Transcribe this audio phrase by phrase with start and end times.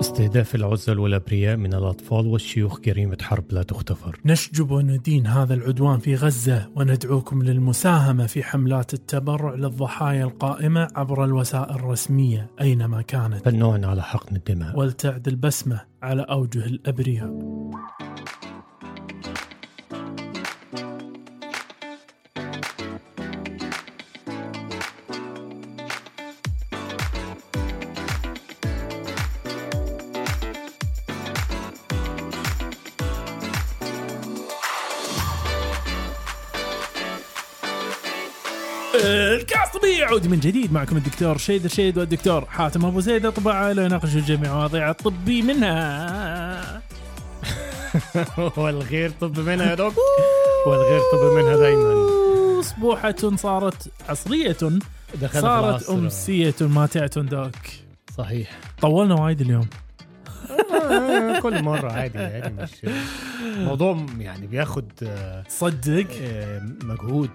[0.00, 6.14] استهداف العزل والأبرياء من الأطفال والشيوخ جريمة حرب لا تغتفر نشجب وندين هذا العدوان في
[6.14, 13.44] غزة وندعوكم للمساهمة في حملات التبرع للضحايا القائمة عبر الوسائل الرسمية أينما كانت.
[13.44, 14.78] فالنوع على حقن الدماء.
[14.78, 17.38] ولتعد البسمة على أوجه الأبرياء.
[40.18, 43.26] يعود من جديد معكم الدكتور شيد الشيد والدكتور حاتم أبو زيد.
[43.26, 46.82] أطباء لا يناقش جميع مواضيع الطبي منها.
[48.56, 49.94] والغير طب منها يا دوك
[50.66, 52.06] والغير طب منها دايما.
[52.60, 54.56] اصبوحة صارت عصرية.
[55.32, 55.90] صارت.
[55.90, 57.54] أمسية ماتعة دوك.
[58.16, 58.58] صحيح.
[58.80, 59.68] طولنا وايد اليوم.
[61.42, 62.70] كل مرة عادي يعني مش
[63.44, 67.30] الموضوع يعني بياخد آه، صدق؟ آه، مجهود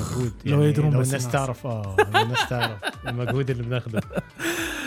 [0.00, 0.32] مجهود.
[0.44, 1.28] لو يدرون لو الناس.
[1.28, 2.78] تعرف آه الناس تعرف
[3.08, 4.00] المجهود اللي بناخده.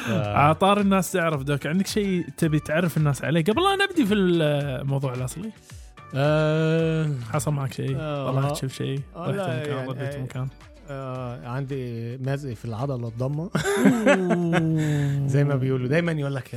[0.10, 1.68] عطار الناس تعرف دوك.
[1.68, 5.52] عندك شيء تبي تعرف الناس عليه؟ قبل لا نبدي في الموضوع الأصلي.
[6.16, 8.32] آه، حصل معك شيء؟ آه.
[8.32, 10.48] طلعت شفت شيء؟ آه، رحت مكان يعني- رديت مكان
[10.90, 13.50] آه، عندي مزق في العضلة الضمة.
[15.34, 15.88] زي ما بيقولوا.
[15.88, 16.56] دايما يقول لك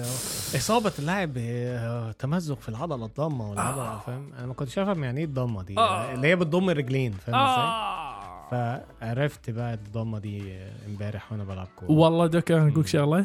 [0.56, 3.98] إصابة اللاعب آه، تمزق في العضلة الضمة والعضلة آه.
[4.06, 5.78] فاهم؟ أنا ما كنتش افهم يعني إيه الضمة دي.
[5.78, 6.14] آه.
[6.14, 8.81] اللي هي بتضم الرجلين فاهم إزاي؟ آه.
[9.00, 11.91] فعرفت بقى الضمة دي إمبارح وأنا بلعب كورة.
[11.92, 13.25] والله دوك أنا أقول لك شغلة.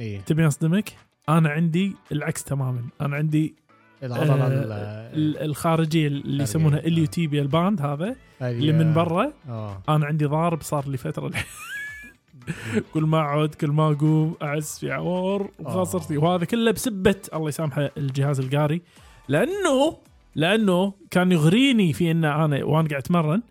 [0.00, 0.92] إيه؟ تبي أصدمك؟
[1.28, 2.82] أنا عندي العكس تماما.
[3.00, 3.54] أنا عندي
[4.02, 4.72] العضله آه، ال-
[5.14, 6.82] ال- الخارجية اللي يسمونها آه.
[6.86, 9.32] اليوتيبيا الباند هذا اللي من برا.
[9.48, 9.82] آه.
[9.88, 11.30] أنا عندي ضارب صار لي فترة
[12.94, 17.90] كل ما اقعد كل ما أقوم أعس في عور وخاصرتي وهذا كله بسبة الله يسامحه
[17.96, 18.82] الجهاز القاري.
[19.28, 19.96] لأنه
[20.34, 23.42] لأنه كان يغريني في إن أنا وأنا قاعد أتمرن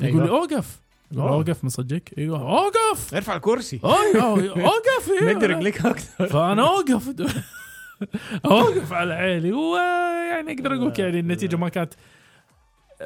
[0.00, 0.38] يقول لي أيوة.
[0.40, 0.80] أوقف.
[1.18, 2.14] أوقف من صدقك.
[2.18, 3.14] أيوه أوقف.
[3.14, 3.80] ارفع الكرسي.
[3.84, 5.10] أيوة، أوقف.
[5.22, 7.08] مد رجليك أكتر فأنا أوقف.
[8.44, 11.94] اوقف على عيلي ويعني أقدر أقول لك يعني النتيجة ما كانت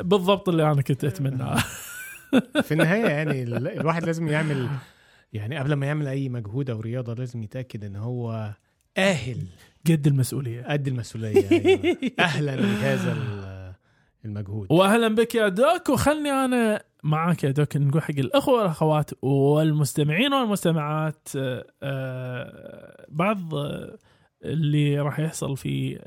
[0.00, 1.58] بالضبط اللي أنا كنت اتمناه
[2.66, 4.68] في النهاية يعني ال- الواحد لازم يعمل
[5.32, 8.52] يعني قبل ما يعمل أي مجهود أو رياضة لازم يتأكد إن هو
[8.98, 9.36] أهل.
[9.86, 10.62] قد المسؤولية.
[10.62, 11.96] قد المسؤولية أيوة.
[12.18, 13.72] أهلا بهذا ال-
[14.24, 14.66] المجهود.
[14.70, 21.28] واهلا بك يا دوك وخلني أنا معاك يا دوك نقول حق الأخوة والأخوات والمستمعين والمستمعات
[21.36, 23.38] آه، آه، بعض
[24.44, 25.98] اللي راح يحصل في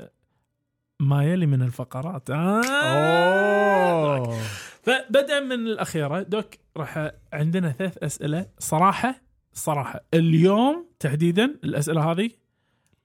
[1.00, 2.30] ما يلي من الفقرات.
[2.30, 2.62] آه!
[4.16, 4.38] أوه!
[4.82, 9.20] فبدءا من الأخيرة دوك راح عندنا ثلاث أسئلة صراحة
[9.52, 10.00] صراحة.
[10.14, 12.30] اليوم تحديدا الأسئلة هذه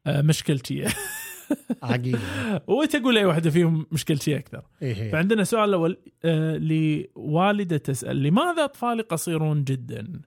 [0.07, 0.87] آه، مشكلتيه
[1.83, 2.19] عجيب
[2.67, 4.63] وتقول أي واحدة فيهم مشكلتيه أكثر.
[4.81, 10.21] إيه هي؟ فعندنا السؤال الأول آه لوالدة تسأل لماذا اطفالي قصيرون جدا؟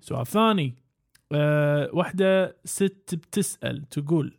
[0.00, 0.74] سؤال ثاني
[1.32, 4.38] آه واحدة ست بتسأل تقول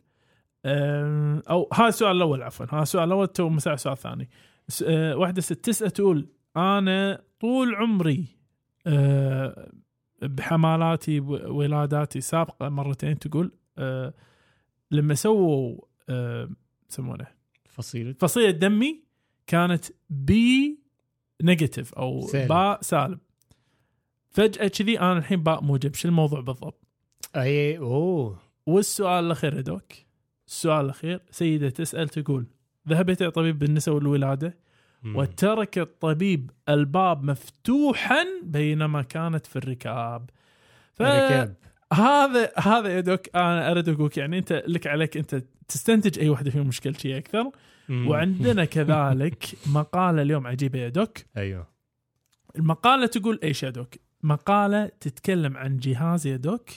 [0.64, 4.28] آه أو هذا السؤال الأول عفوا هذا السؤال الأول تو مساء السؤال الثاني
[4.68, 8.26] س- آه واحدة ست تسأل تقول أنا طول عمري
[10.22, 13.18] بحمالاتي وولاداتي السابقه مرتين.
[13.18, 13.52] تقول
[14.90, 15.78] لما سووا
[16.90, 17.26] يسمونه
[17.68, 18.12] فصيلة.
[18.18, 19.04] فصيلة دمي
[19.46, 20.78] كانت B
[21.42, 22.48] negative أو سالب.
[22.48, 23.18] باء سالب
[24.30, 25.94] فجأة كذي أنا الحين باء موجب.
[25.94, 26.79] شو الموضوع بالضبط؟
[27.36, 28.38] أي أوه.
[28.66, 29.92] والسؤال الأخير يا doc.
[30.48, 32.46] السؤال الأخير سيدة تسأل تقول
[32.88, 34.58] ذهبت إلى طبيب بالنساء والولادة.
[35.04, 40.30] وترك الطبيب الباب مفتوحا بينما كانت في الركاب.
[41.00, 41.54] ركاب
[41.92, 46.50] هذا هذا يا دوك أنا أريد أقولك يعني أنت لك عليك أنت تستنتج أي واحدة
[46.50, 47.50] فيهم مشكلتي أكثر.
[47.90, 51.18] وعندنا كذلك مقالة اليوم عجيبة يا دوك.
[51.36, 51.66] أيوه.
[52.56, 56.68] المقالة تقول إيش يا دوك؟ مقالة تتكلم عن جهاز يا دوك.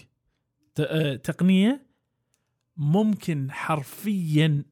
[1.23, 1.85] تقنية
[2.77, 4.63] ممكن حرفيا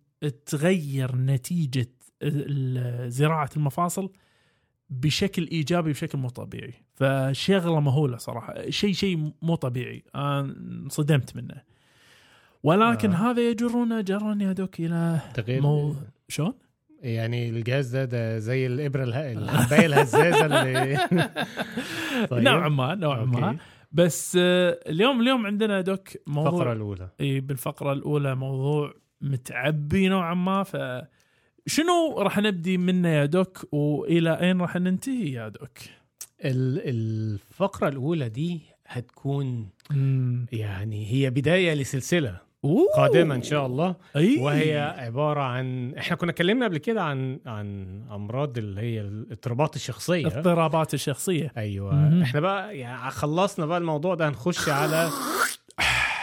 [0.45, 1.91] تغير نتيجة
[3.07, 4.11] زراعة المفاصل
[4.89, 11.61] بشكل إيجابي بشكل مو طبيعي فشغلة مهولة صراحة شيء شيء مو طبيعي أنا انصدمت منه
[12.63, 13.29] ولكن آه.
[13.29, 13.31] آه.
[13.31, 15.95] هذا يجرنا جرا يا دوك إلى تغيير مو
[16.27, 16.53] شلون؟
[17.01, 19.31] يعني الجهاز ده ده زي الإبرة اله...
[19.31, 20.97] الحبايه الهزازه اللي
[22.29, 22.43] طيب.
[22.43, 23.57] نوعا ما نوعا ما.
[23.91, 30.33] بس آه، اليوم اليوم عندنا دوك موضوع الفقرة الأولى إي بالفقرة الأولى موضوع متعبي نوعا
[30.33, 30.77] ما ف
[31.67, 35.77] شنو راح نبدي منه يا دوك وإلى أين راح ننتهي يا دوك؟
[36.45, 40.45] ال- الفقرة الأولى دي هتكون مم.
[40.51, 42.87] يعني هي بداية لسلسلة أوه.
[42.95, 43.95] قادمه إن شاء الله.
[44.15, 44.37] أي.
[44.39, 50.27] وهي عبارة عن إحنا كنا اتكلمنا قبل كده عن عن أمراض اللي هي الاضطرابات الشخصية.
[50.27, 51.51] اضطرابات الشخصية.
[51.57, 51.95] أيوه.
[51.95, 52.21] مهم.
[52.21, 55.09] إحنا بقى يعني خلصنا بقى الموضوع ده هنخش على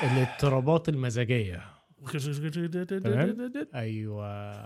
[0.03, 1.61] الاضطرابات المزاجية.
[3.75, 4.59] أيوه.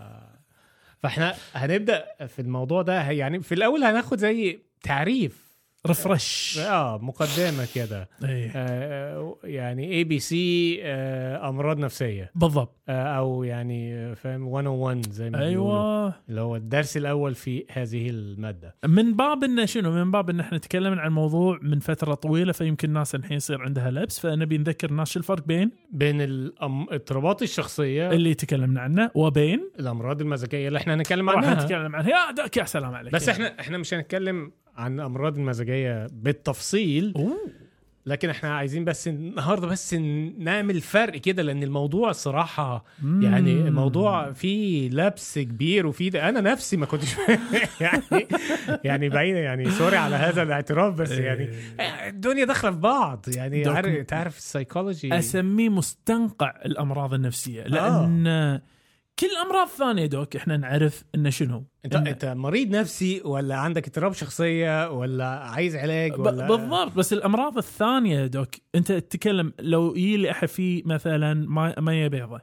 [0.99, 3.11] فإحنا هنبدأ في الموضوع ده.
[3.11, 5.42] يعني في الأول هناخد زي تعريف
[5.87, 8.51] refresh آه مقدمة كده أي.
[8.55, 12.31] آه يعني ABC أمراض نفسية.
[12.35, 12.77] بالضبط.
[12.89, 16.15] آه أو يعني آه، فاهم 101 زي ما أيوه.
[16.29, 18.77] اللي هو الدرس الأول في هذه المادة.
[18.85, 22.89] من باب انه شنو؟ من باب إن إحنا تكلمنا عن موضوع من فترة طويلة فيمكن
[22.89, 28.11] الناس الحين يصير عندها لبس فنبي نذكر الناس شو الفرق بين؟ بين الاضطرابات الشخصية.
[28.11, 31.55] اللي تكلمنا عنه وبين؟ الأمراض المزاجيه اللي إحنا هنتكلم عنها.
[31.55, 32.35] نتكلم عنها.
[32.57, 33.13] يا سلام عليك.
[33.13, 37.13] بس إحنا إحنا مش هنتكلم عن أمراض المزاجية بالتفصيل.
[37.17, 37.63] أوه.
[38.07, 39.95] لكن إحنا عايزين بس النهارده بس
[40.39, 43.23] نعمل فرق كده لأن الموضوع الصراحه مم.
[43.23, 47.17] يعني الموضوع فيه لبس كبير وفيه أنا نفسي ما كنتش
[47.81, 48.29] يعني
[48.85, 51.51] يعني بعيد يعني sorry على هذا الاعتراف بس يعني
[52.09, 53.25] الدنيا داخلة في بعض.
[53.29, 58.61] يعني عارف تعرف السايكولوجي أسميه مستنقع الأمراض النفسية لأن
[59.19, 63.87] كل الامراض الثانية دوك إحنا نعرف إنه شنو انت إن- أنت مريض نفسي ولا عندك
[63.87, 69.95] اضطراب شخصية ولا عايز علاج ب- ولا بالضبط بس الأمراض الثانية دوك أنت تتكلم لو
[69.97, 72.41] يجي لي أحد فيه مثلا ما- ميه بيضة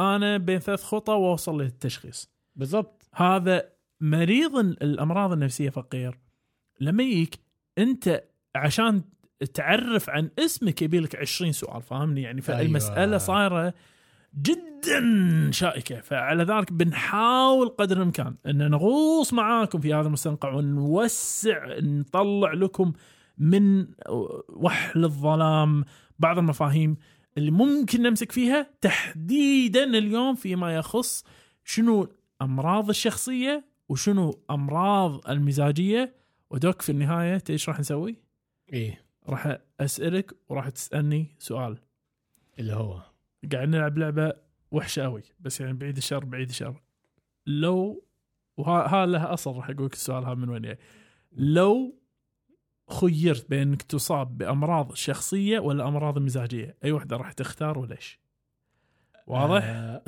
[0.00, 3.08] أنا بين ثلاث خطى وأوصل للتشخيص بالضبط.
[3.14, 3.62] هذا
[4.00, 6.18] مريض الأمراض النفسية فقير.
[6.80, 7.38] لما يجيك
[7.78, 8.24] أنت
[8.54, 9.02] عشان
[9.54, 13.18] تعرف عن اسمك يبي لك 20 سؤال فاهمني؟ يعني فالمساله أيوة.
[13.18, 13.74] صايرة
[14.34, 16.00] جدا شائكة.
[16.00, 22.92] فعلى ذلك بنحاول قدر الإمكان أن نغوص معاكم في هذا المستنقع ونوسع نطلع لكم
[23.38, 23.86] من
[24.48, 25.84] وحل الظلام
[26.18, 26.96] بعض المفاهيم
[27.38, 28.70] اللي ممكن نمسك فيها.
[28.80, 31.24] تحديدا اليوم فيما يخص
[31.64, 32.08] شنو
[32.42, 36.14] امراض الشخصية وشنو أمراض المزاجية.
[36.50, 38.16] ودوك في النهاية تدري إيش راح نسوي؟
[38.72, 39.04] إيه.
[39.28, 41.78] راح أسألك وراح تسألني سؤال.
[42.58, 43.09] اللي هو؟
[43.52, 44.32] قاعد نلعب لعبة
[44.70, 46.82] وحشة قوي بس يعني بعيد الشر بعيد الشر.
[47.46, 48.04] لو
[48.56, 50.78] وها لها أصل راح أقول لك السؤال هذا من وين جاي.
[51.32, 52.00] لو
[52.90, 58.20] خيرت بين انك تصاب بأمراض شخصية ولا أمراض مزاجية أي واحدة راح تختار وليش؟
[59.26, 60.02] واضح؟ آه،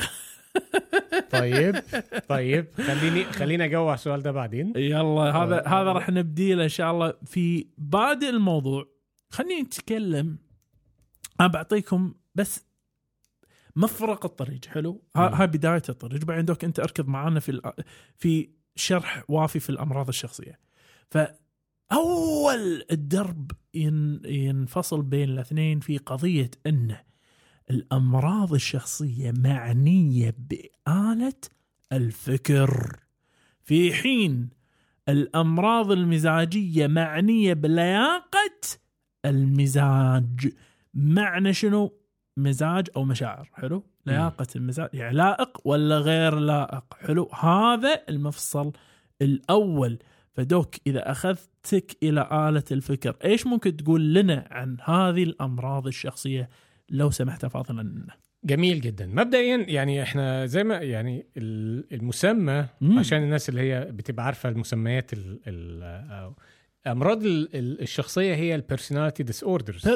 [1.30, 1.82] طيب
[2.28, 4.72] طيب خليني خليني على السؤال ده بعدين.
[4.76, 5.68] يلا هذا آه.
[5.68, 8.86] هذا راح نبدي له إن شاء الله في بادئ الموضوع.
[9.30, 10.38] خلينا نتكلم
[11.40, 12.66] أنا بعطيكم بس
[13.76, 15.02] مفرق الطريق حلو.
[15.16, 16.24] هاي بداية الطريق.
[16.24, 17.72] بعدين دوك أنت أركض معنا في
[18.16, 20.58] في شرح وافي في الأمراض الشخصية.
[21.10, 26.96] فاول الدرب ين- ينفصل بين الاثنين في قضية إن
[27.70, 31.34] الأمراض الشخصية معنية بآلة
[31.92, 32.96] الفكر.
[33.64, 34.48] في حين
[35.08, 38.60] الأمراض المزاجية معنية بلياقة
[39.24, 40.52] المزاج.
[40.94, 42.01] معنى شنو؟
[42.36, 48.72] مزاج أو مشاعر حلو؟ لياقه المزاج يعني لائق ولا غير لائق؟ حلو؟ هذا المفصل
[49.22, 49.98] الأول.
[50.34, 56.48] فدوك إذا أخذتك إلى آلة الفكر إيش ممكن تقول لنا عن هذه الأمراض الشخصية
[56.90, 58.14] لو سمحت فاضلا؟ لنا
[58.44, 59.06] جميل جدا.
[59.06, 62.98] مبدئيا يعني إحنا زي ما يعني ال- المسمى مم.
[62.98, 66.34] عشان الناس اللي هي بتبقى عارفة المسميات ال ال أو
[66.86, 69.88] أمراض ال- ال- الشخصية هي ال personality disorders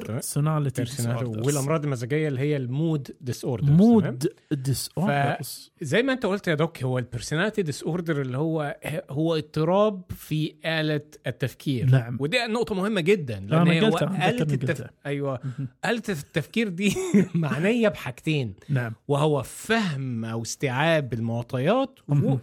[0.80, 6.54] personality والأمراض المزاجية اللي هي ال mood disorders mood disorders زي ما أنت قلت يا
[6.54, 8.76] doc هو ال personality disorder اللي هو
[9.10, 11.90] هو اضطراب في آلة التفكير.
[11.90, 12.16] نعم.
[12.20, 14.86] ودي نقطة مهمة جدا أنا لأن هو ذكرني التف...
[15.06, 15.40] أيوة.
[15.84, 16.94] آلة التفكير دي
[17.34, 18.54] معنية بحاجتين.
[18.68, 18.92] نعم.
[19.08, 22.36] وهو فهم أو استيعاب المعطيات و...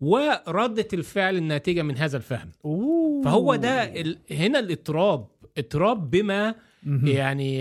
[0.00, 3.22] وردة الفعل الناتجة من هذا الفهم أوه.
[3.24, 4.18] فهو ده ال...
[4.30, 5.26] هنا الاضطراب
[5.58, 7.06] اضطراب بما مهم.
[7.06, 7.60] يعني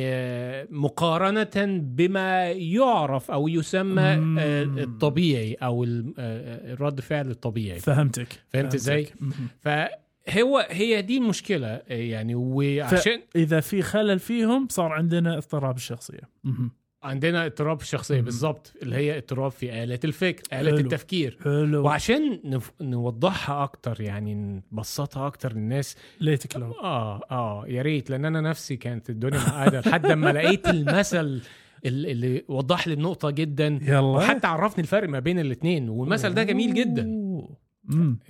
[0.70, 4.40] مقارنة بما يعرف أو يسمى مم.
[4.40, 8.76] آه، الطبيعي أو ال- آه، الرد فعل الطبيعي فهمتك فهمت؟
[9.22, 9.34] مهم.
[9.62, 16.72] فهو هي دي المشكلة يعني وعشان إذا في خلل فيهم صار عندنا اضطراب الشخصية مهم.
[17.04, 18.26] عندنا اضطراب الشخصية مم.
[18.26, 20.78] بالظبط اللي هي اضطراب في آلة الفكر آلة حلو.
[20.80, 21.38] التفكير.
[21.44, 21.84] حلو.
[21.86, 22.72] وعشان نف...
[22.82, 25.96] نوضحها أكتر يعني نبسطها أكتر للناس.
[26.22, 30.68] ليتك لو آه آه يا ريت لأن أنا نفسي كانت الدنيا معقدة لحد ما لقيت
[30.70, 31.42] المثل
[31.86, 33.80] ال- اللي وضح لي النقطة جدا.
[33.82, 34.00] يلا.
[34.00, 37.04] وحتى عرفني الفرق ما بين الاثنين والمثل ده جميل جدا.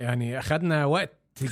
[0.00, 1.10] يعني أخدنا وقت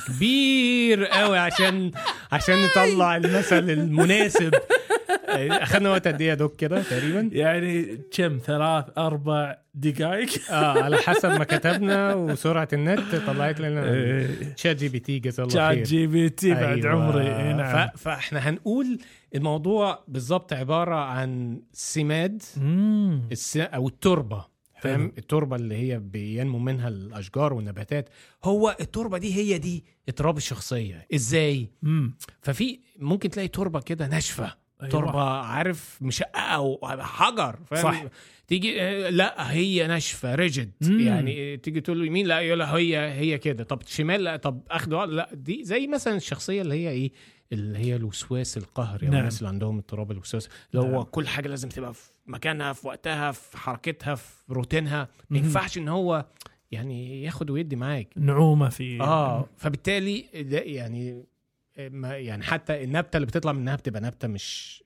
[0.08, 1.90] كبير قوي عشان
[2.32, 4.54] عشان نطلع المثل المناسب.
[5.62, 10.97] اخذنا وقت قد إيه يا doc كده تقريبا يعني كم ثلاث أربع دقائق آه على
[10.97, 14.54] حسب ما كتبنا وسرعة النت طلعت لنا إيه.
[14.57, 16.90] شات جي بي تي جزاه الله شات خير جي بي تي بعد أيوة.
[16.90, 17.88] عمري إيه نعم.
[17.97, 18.99] فإحنا هنقول
[19.35, 22.42] الموضوع بالظبط عبارة عن سماد.
[23.33, 23.57] الس...
[23.57, 25.12] أو التربة فاهم.
[25.18, 28.09] التربة اللي هي بينمو منها الأشجار والنباتات
[28.45, 32.14] هو التربة دي هي دي اضطراب الشخصية إزاي مم.
[32.40, 34.92] ففي ممكن تلاقي تربة كده ناشفة أيوة.
[34.92, 38.04] تربه عارف مشققة وحجر فاهم صح.
[38.47, 41.00] تيجي آه، لا هي ناشفة ريجيد مم.
[41.00, 45.04] يعني تيجي تقول له يمين لا يقول هي هي كده طب شمال لا طب اخده
[45.04, 47.12] لا دي زي مثلا الشخصية اللي هي إيه
[47.52, 49.20] اللي هي الوسواس القهري أو نعم.
[49.20, 51.02] الناس اللي عندهم اضطراب الوسواس اللي هو نعم.
[51.02, 55.38] كل حاجة لازم تبقى في مكانها في وقتها في حركتها في روتينها ما.
[55.38, 56.25] ينفعش إن هو
[56.70, 61.25] يعني ياخد ويدي معاك نعومة في آه فبالتالي ده يعني
[61.78, 64.82] يعني حتى النبتة اللي بتطلع منها بتبقى نبتة مش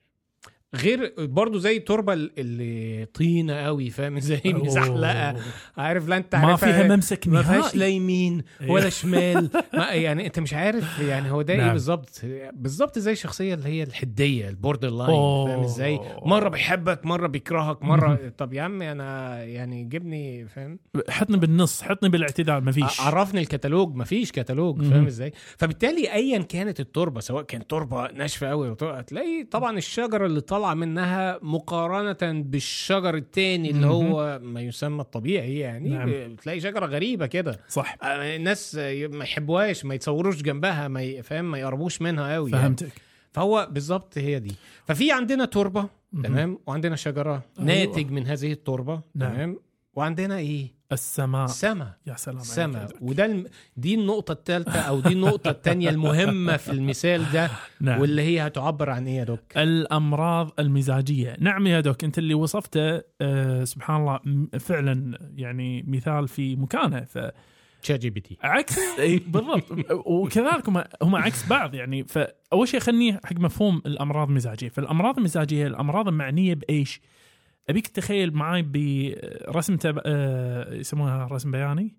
[0.75, 4.41] غير برضو زي التربه اللي طينة قوي فاهم؟ زي.
[4.47, 5.37] مزحلقة.
[5.77, 9.51] عارف لا انت ما عارفها فيها ممسك ما فيهاش لا نهائي يمين ولا شمال.
[9.75, 11.73] ما يعني انت مش عارف يعني هو ده إيه نعم.
[11.73, 12.21] بالظبط.
[12.53, 15.47] بالظبط زي الشخصية اللي هي الحدية ال borderline.
[15.47, 21.37] فاهم إزاي؟ مرة بيحبك مرة بيكرهك مرة طب يا عم أنا يعني جبني فاهم؟ حطني
[21.37, 24.91] بالنص حطني بالاعتدال ما فيش عرفني الكتالوج مفيش كتالوج مهم.
[24.91, 30.41] فاهم إزاي؟ فبالتالي ايا كانت التربة سواء كانت تربة ناشفة قوي هتلاقي طبعا الشجرة اللي
[30.41, 33.87] طالعة منها مقارنة بالشجر التاني اللي.
[33.87, 36.35] هو ما يسمى الطبيعي يعني نعم.
[36.35, 38.75] بتلاقي شجرة غريبة كده صح آه، الناس
[39.13, 42.63] ما يحبوهاش ما يتصوروش جنبها ما ي- فاهم ما يقربوش منها قوي يعني.
[42.63, 42.93] فهمتك
[43.33, 44.55] فهو بالظبط هي دي
[44.87, 45.89] ففي عندنا تربة.
[46.25, 47.67] تمام وعندنا شجرة أيوة.
[47.87, 49.33] ناتج من هذه التربة نعم.
[49.35, 49.59] تمام
[49.95, 51.47] وعندنا إيه السماء.
[51.47, 51.93] سما.
[52.07, 53.03] يا سلام عليك يا سما doc.
[53.03, 53.47] وده الم...
[53.77, 58.01] دي النقطة الثالثة أو دي النقطة الثانية المهمة في المثال ده نعم.
[58.01, 61.37] واللي هي هتعبر عن إيه يا doc؟ الأمراض المزاجية.
[61.41, 64.21] نعم يا doc أنت اللي وصفته آه سبحان الله
[64.59, 67.01] فعلا يعني مثال في مكانه.
[67.05, 67.33] فعكس
[67.83, 68.39] ChatGPT
[68.99, 69.65] اي بالضبط.
[70.07, 72.05] وكذلك هم هم عكس بعض يعني.
[72.05, 74.69] فاول شيء خلني حق مفهوم الأمراض المزاجية.
[74.69, 77.01] فالأمراض المزاجية الأمراض المعنية بإيش؟
[77.69, 80.01] أبيك تتخيل معي برسم تب...
[80.07, 81.97] آه يسمونها رسم بياني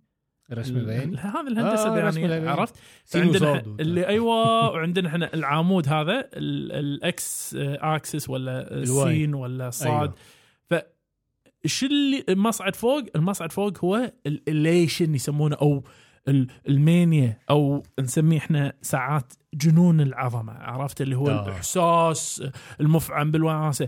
[0.53, 2.49] رسم البياني هذا الهندسة آه، البيانيه البياني.
[2.49, 2.75] عرفت؟
[3.15, 8.73] عندنا اللي أيوه وعندنا إحنا العمود هذا ال- الاكس اكسس ولا.
[8.75, 9.89] السين ولا صاد
[10.71, 10.83] أيوة.
[11.63, 15.83] فش اللي المصعد فوق المصعد فوق هو الاليشن يسمونه أو
[16.27, 21.45] ال- المانيا أو نسميه إحنا ساعات جنون العظمة عرفت اللي هو آه.
[21.45, 22.43] الإحساس
[22.81, 23.87] المفعم بالوناسه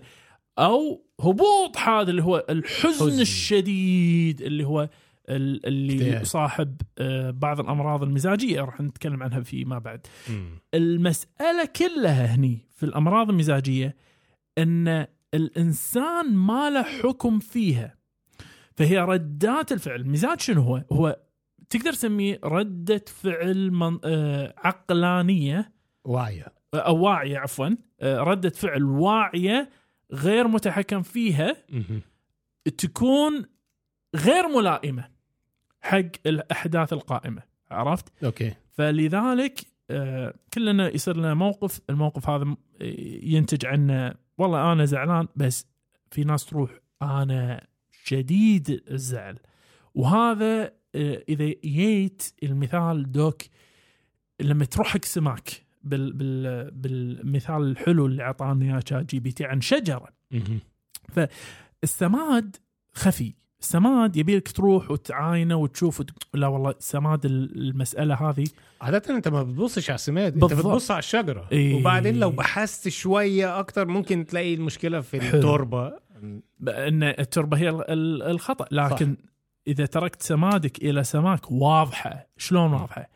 [0.60, 3.22] أو هبوط هذا اللي هو الحزن حزن.
[3.22, 4.90] الشديد اللي هو
[5.30, 6.22] ال- اللي.
[6.22, 10.50] يصاحب آه، بعض الأمراض المزاجية راح نتكلم عنها فيما بعد مم.
[10.74, 13.96] المسألة كلها هني في الأمراض المزاجية
[14.58, 17.96] أن الإنسان ما له حكم فيها
[18.76, 21.20] فهي ردات الفعل المزاج شنو هو؟ هو
[21.70, 25.72] تقدر تسميه ردة فعل من آه عقلانية
[26.06, 27.70] واعية أو واعية عفوا
[28.02, 29.70] آه ردة فعل واعية
[30.14, 31.56] غير متحكم فيها.
[32.78, 33.46] تكون
[34.16, 35.10] غير ملائمة
[35.82, 42.56] حق الأحداث القائمة عرفت؟ أوكي فلذلك آه، كلنا يصير لنا موقف الموقف هذا
[43.22, 45.68] ينتج عنه والله أنا زعلان بس
[46.12, 46.72] في ناس تروح
[47.02, 47.68] أنا
[48.04, 49.40] شديد الزعل
[49.96, 50.64] وهذا
[50.96, 53.42] آه، إذا جيت المثال دوك
[54.40, 60.60] لما تروح حق سماك بال بال بالمثال الحلو اللي أعطاني إياه ChatGPT عن شجرة مهم.
[61.84, 62.56] السماد
[62.94, 66.10] خفي السماد يبيلك تروح وتعاينه وتشوف وت...
[66.34, 68.48] لا والله سماد ال- المسألة هذه
[68.82, 70.54] عادة أنت ما بتبصش على السماد بالضبط.
[70.54, 71.76] بتبص على الشجرة إيه.
[71.76, 75.40] وبعدين لو بحثت شوية أكتر ممكن تلاقي المشكلة في حلو.
[75.40, 75.88] التربة
[76.68, 79.22] ان التربة هي ال- ال- الخطأ لكن صح.
[79.68, 83.10] إذا تركت سمادك إلى سماك واضحة شلون واضحة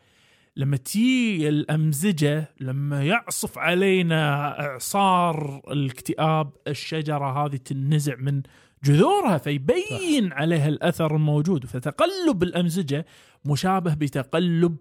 [0.56, 8.42] لما تي الأمزجة لما يعصف علينا إعصار الاكتئاب الشجرة هذه تنزع من
[8.84, 10.36] جذورها فيبين صح.
[10.36, 11.66] عليها الأثر الموجود.
[11.66, 13.06] فتقلب الأمزجة
[13.44, 14.76] مشابه بتقلب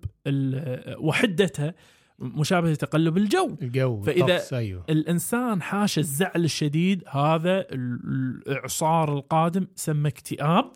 [0.99, 1.73] وحدتها
[2.19, 3.55] مشابه لتقلب الجو.
[3.61, 4.85] الجو فإذا- الطقس، أيوه.
[4.89, 10.71] الإنسان حاش الزعل الشديد هذا ال- الإعصار القادم سمى اكتئاب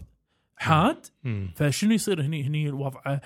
[0.55, 1.05] حاد.
[1.55, 3.21] فشنو يصير هني؟ هني وضعه آه،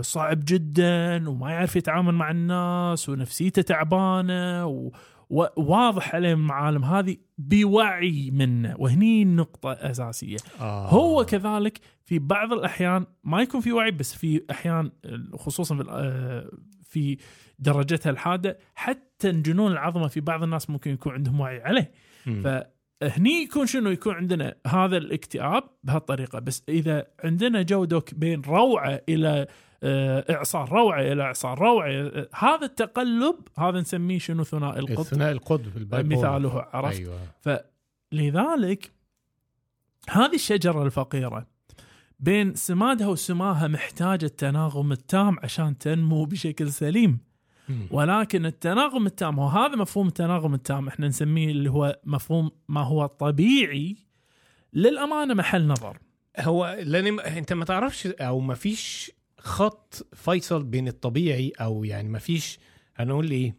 [0.00, 4.66] صعب جدا وما يعرف يتعامل مع الناس ونفسيته تعبانة
[5.30, 10.88] وواضح عليه المعالم هذه بوعي منه وهني النقطة أساسية آه.
[10.88, 14.90] هو كذلك في بعض الأحيان ما يكون في وعي بس في أحيان
[15.34, 16.50] خصوصا في, آه،
[16.82, 17.18] في
[17.58, 21.92] درجتها الحادة حتى جنون العظمة في بعض الناس ممكن يكون عندهم وعي عليه
[22.26, 22.62] مم.
[23.04, 26.38] فهني يكون شنو؟ يكون عندنا هذا الاكتئاب بهالطريقة.
[26.38, 29.46] بس إذا عندنا جودك بين روعة إلى
[29.82, 35.00] آه، إعصار روعة إلى إعصار روعة آه، هذا التقلب هذا نسميه شنو؟ ثنائي القطب.
[35.00, 35.70] الثنائي القطب.
[35.92, 37.18] مثاله عرفت؟ أيوه.
[37.40, 38.90] فلذلك
[40.10, 41.46] هذه الشجرة الفقيرة
[42.20, 47.33] بين سمادها وسماها محتاجة التناغم التام عشان تنمو بشكل سليم.
[47.90, 53.96] ولكن التناغم التام وهذا مفهوم التناغم التام إحنا نسميه اللي هو مفهوم ما هو طبيعي
[54.72, 55.98] للأمانة محل نظر.
[56.38, 62.08] هو لأن م- أنت ما تعرفش أو ما فيش خط فيصل بين الطبيعي أو يعني
[62.08, 62.58] ما فيش
[62.96, 63.54] هنقول إيه؟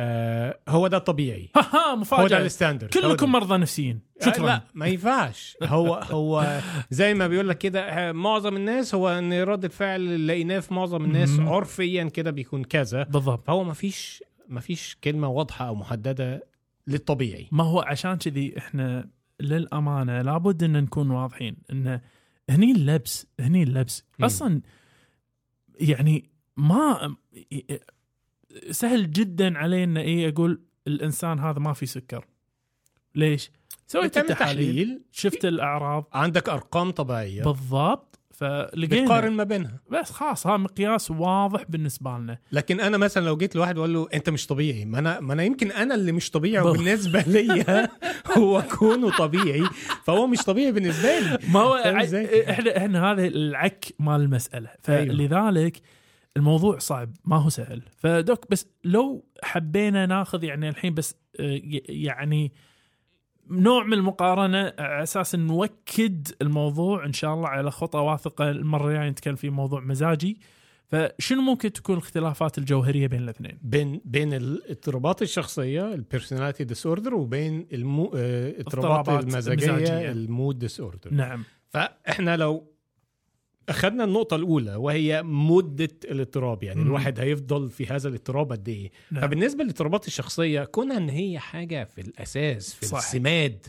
[0.00, 3.08] آه هو ده الطبيعي ها ها هو ده مفاجأة الستاندرد هو ده.
[3.08, 4.00] كلكم مرضى نفسيين.
[4.22, 4.46] آه، شكرا.
[4.46, 5.56] لا ما ينفعش.
[5.62, 10.26] هو هو زي ما بيقول لك كده آه، معظم الناس هو إن رد الفعل اللي
[10.26, 11.48] لقيناه في معظم الناس مم.
[11.48, 13.02] عرفيا كده بيكون كذا.
[13.02, 13.46] بالضبط.
[13.46, 16.46] فهو ما فيش ما فيش كلمة واضحة أو محددة
[16.86, 17.48] للطبيعي.
[17.52, 19.08] ما هو عشان كذي إحنا
[19.40, 22.00] للأمانة لابد إن نكون واضحين إن
[22.50, 24.04] هني اللبس هني اللبس.
[24.20, 24.60] أصلا
[25.80, 27.16] يعني ما
[28.70, 32.24] سهل جدا علينا إيه أقول الإنسان هذا ما في سكر.
[33.14, 33.50] ليش؟
[33.86, 35.02] سويت تحليل.
[35.12, 36.08] شفت الأعراض.
[36.12, 37.42] عندك أرقام طبيعية.
[37.42, 38.18] بالضبط.
[38.30, 39.80] فلقينا بتقارن ما بينها.
[39.90, 42.38] بس خلاص هذا مقياس واضح بالنسبة لنا.
[42.52, 45.42] لكن أنا مثلا لو جيت لواحد وأقول له أنت مش طبيعي ما أنا ما أنا
[45.42, 47.88] يمكن أنا اللي مش طبيعي وبالنسبة ليا
[48.38, 49.68] هو كونه طبيعي
[50.04, 51.38] فهو مش طبيعي بالنسبة لي.
[51.52, 54.70] ما هو؟ إحنا إحنا هذا العك مال المسألة.
[54.82, 55.80] فلذلك
[56.38, 62.52] الموضوع صعب ما هو سهل فدوك بس لو حبينا ناخذ يعني الحين بس آه، يعني
[63.50, 69.10] نوع من المقارنة على أساس نوكد الموضوع إن شاء الله على خطى واثقة المرة الجاية
[69.10, 70.40] نتكلم في موضوع مزاجي
[70.86, 77.66] فشنو ممكن تكون الاختلافات الجوهرية بين الاثنين؟ بين بين الاضطرابات الشخصية ال personality disorder وبين
[77.72, 78.12] المو...
[78.16, 80.10] آه، الاضطرابات اضطرابات المزاجية المزاجية.
[80.10, 82.77] ال mood disorder نعم فإحنا لو
[83.68, 86.86] أخذنا النقطة الأولى وهي مدة الاضطراب يعني مم.
[86.86, 89.22] الواحد هيفضل في هذا الاضطراب قد إيه؟ نعم.
[89.22, 92.98] فبالنسبة للاضطرابات الشخصية كونها إن هي حاجة في الأساس في صح.
[92.98, 93.66] السماد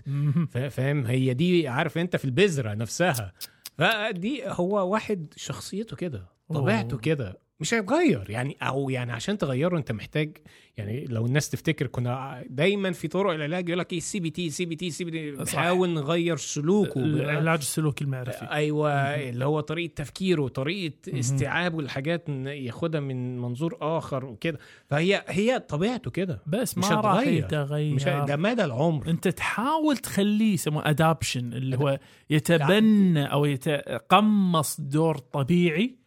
[0.70, 3.34] فاهم هي دي عارف أنت في البذرة نفسها
[3.78, 6.98] فدي هو واحد شخصيته كده طبيعته.
[6.98, 8.26] كده مش هيتغير.
[8.30, 10.38] يعني أو يعني عشان تغيره أنت محتاج
[10.78, 14.50] يعني لو الناس تفتكر كنا دايما في طرق العلاج يقول لك إيه سي بي تي
[14.50, 15.54] سي بي تي سي بي تي صح.
[15.54, 17.00] بنحاول نغير سلوكه.
[17.00, 18.46] العلاج السلوكي المعرفي.
[18.46, 21.20] أيوه اللي هو طريقة تفكيره طريقة.
[21.20, 24.60] استيعابه الحاجات ياخدها من منظور آخر وكده.
[24.90, 26.42] فهي هي طبيعته كده.
[26.48, 27.28] بس مش ما راح.
[27.28, 27.96] يتغير.
[27.96, 29.10] مش ده مدى العمر.
[29.10, 35.99] أنت تحاول تخليه يسموه adaption اللي هو يتبنى أو يتقمص دور طبيعي.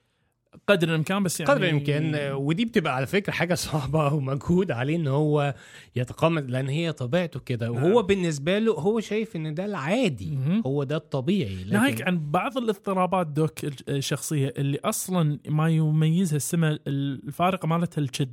[0.66, 4.96] قدر الإمكان بس يعني قدر الإمكان آه، ودي بتبقى على فكرة حاجة صعبة ومجهود عليه
[4.96, 5.55] إن هو
[5.96, 7.85] يتقمص لأن هي طبيعته كده نعم.
[7.85, 10.62] وهو بالنسبة له هو شايف إن ده العادي مهم.
[10.66, 13.53] هو ده الطبيعي ناهيك لكن عن بعض الاضطرابات دوك
[13.88, 18.33] الشخصية اللي أصلا ما يميزها السمة الفارقة مالتها الكذب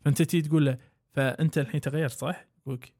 [0.00, 0.78] فأنت تيجي تقول له
[1.12, 2.92] فأنت الحين تغيرت صح؟ يقولك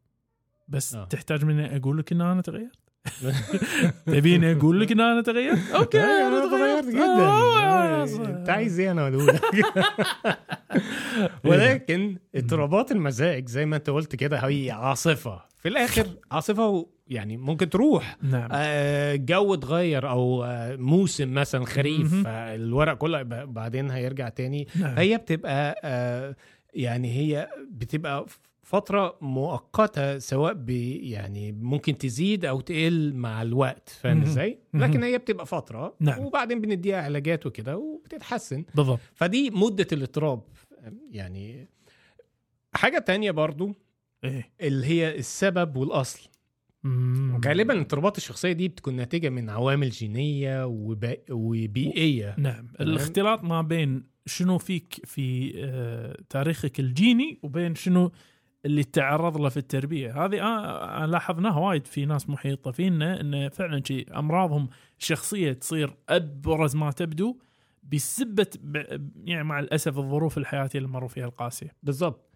[0.68, 1.04] بس آه.
[1.04, 2.83] تحتاج مني أقول لك إن أنا تغيرت؟
[4.06, 6.88] تبيني أقول لك إن أنا تغيرت؟ أوكي أنا أنا تغيرت.
[6.88, 7.04] جدا.
[7.04, 9.40] آه، آه، انت عايز إيه أنا أقول لك
[11.44, 15.42] ولكن اضطرابات المزاج زي ما أنت قلت كده هي عاصفة.
[15.58, 18.16] في الآخر عاصفة يعني ممكن تروح.
[18.22, 18.48] نعم.
[18.52, 22.22] آه، الجو اتغير أو آه، موسم مثلا خريف مهم.
[22.24, 24.68] فالورق كله بعدين هيرجع تاني.
[24.80, 24.94] نعم.
[24.98, 26.36] هي بتبقى آه،
[26.74, 28.26] يعني هي بتبقى
[28.74, 34.22] فترة مؤقتة سواء ب يعني ممكن تزيد أو تقل مع الوقت فاهم.
[34.22, 36.24] إزاي؟ لكن هي بتبقى فترة نعم.
[36.24, 38.64] وبعدين بنديها علاجات وكده وبتتحسن.
[38.74, 39.00] بالضبط.
[39.14, 40.40] فدي مدة الاضطراب.
[41.10, 41.68] يعني
[42.74, 43.74] حاجة تانية برضو
[44.24, 46.28] إيه؟ اللي هي السبب والأصل.
[46.84, 47.40] مم.
[47.44, 52.34] غالبا الاضطرابات الشخصية دي بتكون ناتجة من عوامل جينية وب- وبيئية.
[52.38, 52.68] نعم.
[52.80, 58.12] الاختلاط ما بين شنو فيك في آه، تاريخك الجيني وبين شنو
[58.64, 60.24] اللي تعرض له في التربية.
[60.24, 66.76] هذه آه، لاحظناها وايد في ناس محيطة فينا انه فعلا شي أمراضهم الشخصية تصير أبرز
[66.76, 67.38] ما تبدو
[67.92, 68.46] بسبة
[69.24, 71.72] يعني مع الأسف الظروف الحياتية اللي مروا فيها القاسية.
[71.82, 72.30] بالظبط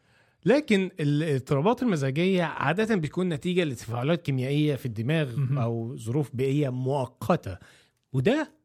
[0.45, 5.35] لكن الاضطرابات المزاجية عادة بتكون نتيجة لتفاعلات كيميائية في الدماغ.
[5.63, 7.59] أو ظروف بيئية مؤقتة.
[8.13, 8.59] وده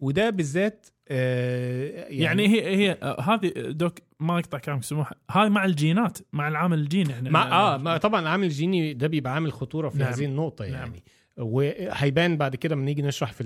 [0.00, 5.64] وده بالذات آه يعني, هي هي آه، هذه دوك ما أقطع كلامك سموح هاي مع
[5.64, 9.88] الجينات مع العامل الجيني إحنا مع آه ما طبعا العامل الجيني ده بيبقى عامل خطورة
[9.88, 10.12] في نعم.
[10.12, 10.74] هذه النقطة نعم.
[10.74, 11.02] يعني
[11.36, 13.42] وهيبان بعد كده لما نيجي نشرح في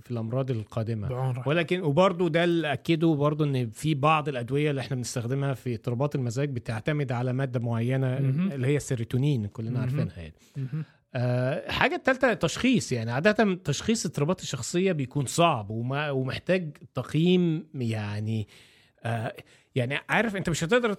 [0.00, 1.42] في الأمراض القادمة.
[1.46, 6.14] ولكن وبرضه ده اللي أكده برضه إن في بعض الأدوية اللي إحنا بنستخدمها في اضطرابات
[6.14, 8.52] المزاج بتعتمد على مادة معينة مهم.
[8.52, 9.80] اللي هي السيروتونين كلنا.
[9.80, 10.84] عارفينها يعني مهم.
[11.14, 18.48] آه، حاجة التالتة تشخيص يعني عادة تشخيص اضطرابات الشخصية بيكون صعب وما ومحتاج تقييم يعني
[19.04, 19.36] آه
[19.74, 20.96] يعني عارف أنت مش هتقدر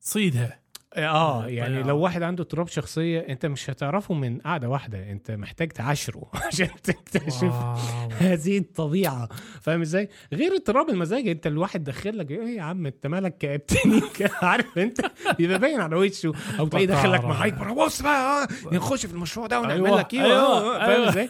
[0.00, 0.63] صيدها.
[0.96, 1.82] آه يعني.
[1.82, 6.68] لو واحد عنده اضطراب شخصية انت مش هتعرفه من قعدة واحدة انت محتاج تعاشره عشان
[6.82, 7.52] تكتشف.
[8.18, 9.28] هذه الطبيعة
[9.60, 14.02] فاهم إزاي؟ غير اضطراب المزاج انت الواحد داخل لك إيه يا عم انت مالك كابتني
[14.42, 15.00] عارف انت
[15.38, 17.24] بيبقى باين على وشه أو تلاقيه داخل لك.
[17.24, 20.78] معاك بص بقى آه نخش في المشروع ده ونعمل أيوة، لك إيه أيوة، آه، آه،
[20.86, 21.08] فاهم أيوة.
[21.08, 21.28] إزاي؟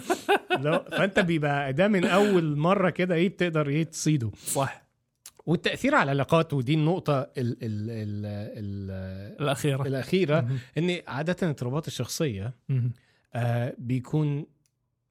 [0.99, 4.84] فانت بيبقى ده من أول مرة كده إيه بتقدر إيه تصيده صح
[5.47, 8.27] والتأثير على العلاقات ودي النقطة ال ال ال
[8.59, 8.91] ال
[9.41, 10.59] الأخيرة الأخيرة مهم.
[10.79, 12.93] إن عادة الاضطرابات الشخصية مهم.
[13.35, 14.47] آه بيكون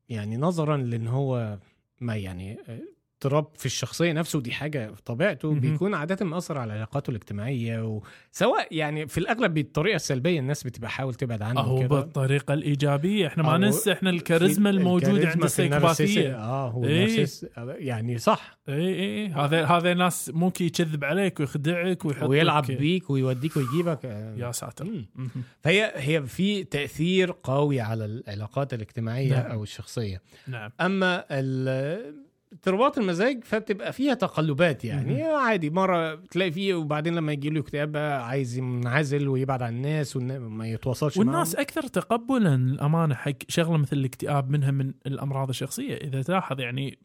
[0.10, 1.58] يعني نظرا لإن هو
[2.00, 2.80] ما يعني آه،
[3.26, 5.60] اضطراب في الشخصية نفسه دي حاجة في طبيعته مهم.
[5.60, 11.14] بيكون عادة مأثر على علاقاته الاجتماعية وسواء يعني في الأغلب بالطريقة السلبية الناس بتبقى حاول
[11.14, 13.28] تبعد عنه هو كده بالطريقة الإيجابية.
[13.28, 16.36] إحنا ما ننسى إحنا الكاريزما الموجودة عند السيكوباثية.
[16.36, 17.26] آه هو إيه.
[17.58, 18.58] يعني صح.
[18.70, 19.28] اي اي إي.
[19.28, 22.30] هذا هذا ناس ممكن يكذب عليك ويخدعك ويحطك.
[22.30, 24.00] ويلعب بيك ويوديك ويجيبك.
[24.06, 24.86] آه، يا ساتر.
[24.86, 25.30] مم.
[25.62, 29.52] فهي هي في تأثير قوي على العلاقات الاجتماعية نعم.
[29.52, 30.22] أو الشخصية.
[30.48, 30.72] نعم.
[30.82, 35.24] أما ال- اضطرابات المزاج فبتبقى فيها تقلبات يعني.
[35.24, 40.16] عادي مرة تلاقي فيه وبعدين لما يجي له اكتئاب بقى عايز ينعزل ويبعد عن الناس
[40.16, 41.62] وما يتواصلش والناس معاهم.
[41.62, 47.00] أكثر تقبلا الامانه حق شغلة مثل الاكتئاب منها من الأمراض الشخصية إذا تلاحظ يعني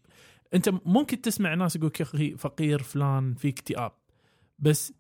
[0.54, 3.92] أنت ممكن تسمع ناس يقول يا أخي فقير فلان في اكتئاب.
[4.58, 4.92] بس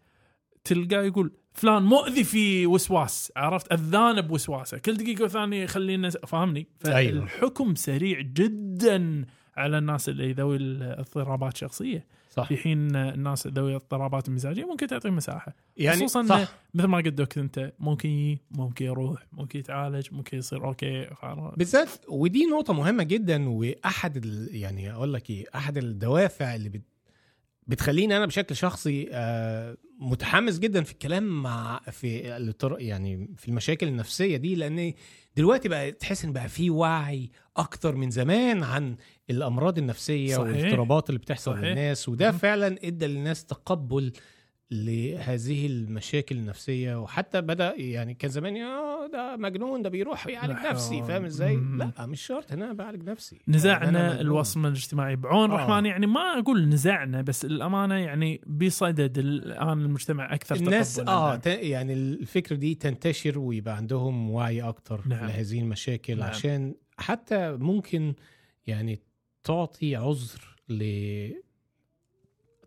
[0.64, 3.32] تلقاه يقول فلان مؤذي في وسواس.
[3.36, 4.78] عرفت؟ أذان بوسواسة.
[4.78, 7.26] كل دقيقة ثانية يخلينا فاهمني؟ أيوة.
[7.26, 9.24] فالحكم سريع جدا.
[9.58, 12.48] على الناس اللي ذوي الاضطرابات الشخصيه صح.
[12.48, 15.54] في حين الناس ذوي الاضطرابات المزاجية ممكن تعطي مساحة.
[15.76, 16.52] يعني خصوصا صح.
[16.74, 21.10] مثل ما قلت دوك انت ممكن يجي ممكن يروح ممكن يتعالج ممكن يصير أوكي.
[21.56, 24.48] بالذات ودي نقطة مهمة جدا وأحد ال...
[24.52, 26.82] يعني أقول لك إيه أحد الدوافع اللي بت...
[27.68, 32.18] بتخليني أنا بشكل شخصي آه متحمس جدا في الكلام مع في
[32.78, 34.92] يعني في المشاكل النفسية دي لأن
[35.36, 38.96] دلوقتي بقى تحس إن بقى في وعي أكتر من زمان عن
[39.30, 40.56] الأمراض النفسية صحيح.
[40.56, 41.64] والاضطرابات اللي بتحصل صحيح.
[41.64, 42.30] للناس وده.
[42.32, 44.12] فعلا إدى للناس تقبل
[44.70, 50.96] لهذه المشاكل النفسية وحتى بدأ يعني كان زمان يا ده مجنون ده بيروح يعالج نفسي
[50.98, 51.04] حول.
[51.08, 54.20] فاهم إزاي؟ لا مش شرط هنا بعالج نفسي نزعنا مجنون.
[54.20, 55.54] الوصمة الاجتماعي بعون آه.
[55.54, 60.98] الرحمن يعني ما أقول نزعنا بس الأمانة يعني بصدد الآن المجتمع أكثر الناس.
[61.00, 65.26] آه ت- يعني الفكرة دي تنتشر ويبقى عندهم وعي أكتر نعم.
[65.26, 66.28] لهذه المشاكل نعم.
[66.28, 68.14] عشان حتى ممكن
[68.66, 69.00] يعني
[69.44, 70.82] تعطي عذر ل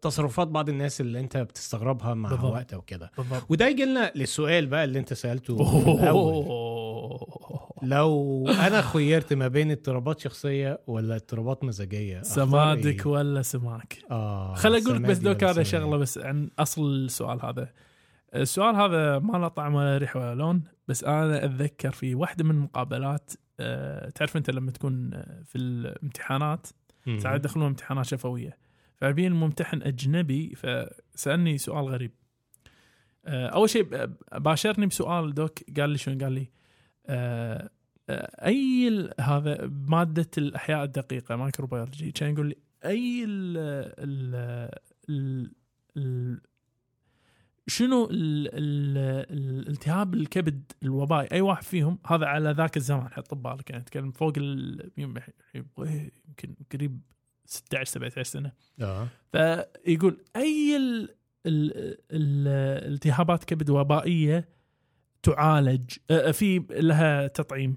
[0.01, 2.51] تصرفات بعض الناس اللي انت بتستغربها مع بالضبط.
[2.53, 3.11] وقت أو كده
[3.49, 5.57] وده يجي لنا للسؤال بقى اللي انت سألته.
[7.83, 14.53] لو أنا خيرت ما بين اضطرابات شخصية ولا اضطرابات مزاجية سمادك إيه؟ ولا سماك آه
[14.55, 17.69] خل أقول لك بس هذا سمادي؟ شغلة بس عن أصل السؤال هذا
[18.35, 22.51] السؤال هذا ما له طعم ولا ريحه ولا لون بس أنا أتذكر في واحدة من
[22.51, 26.67] المقابلات أه تعرف أنت لما تكون آه، في الامتحانات.
[27.17, 28.57] ساعات يدخلون امتحانات شفوية
[29.01, 32.11] فبين الممتحن أجنبي فسألني سؤال غريب.
[33.25, 36.51] أه أول شيء باشرني بسؤال دوك قال لي شلون؟ قال لي
[37.05, 37.69] أه
[38.09, 43.57] آه، أي هذا مادة الأحياء الدقيقة مايكروبيولوجي كان يقول لي أي ال
[43.99, 44.35] ال
[45.09, 45.51] ال
[45.97, 46.41] ال
[47.67, 48.97] شنو ال ال
[49.31, 54.33] الالتهاب الكبد الوبائي؟ أي واحد فيهم هذا على ذاك الزمان حط ببالك يعني نتكلم فوق
[54.97, 57.01] يمكن قريب
[57.51, 58.51] 16 17 سنة.
[58.81, 59.07] آه.
[59.31, 61.09] فيقول أي ال
[61.45, 61.77] ال
[62.11, 62.47] ال
[62.87, 64.49] الالتهابات كبد وبائيه
[65.23, 67.75] تعالج آه، في لها تطعيم.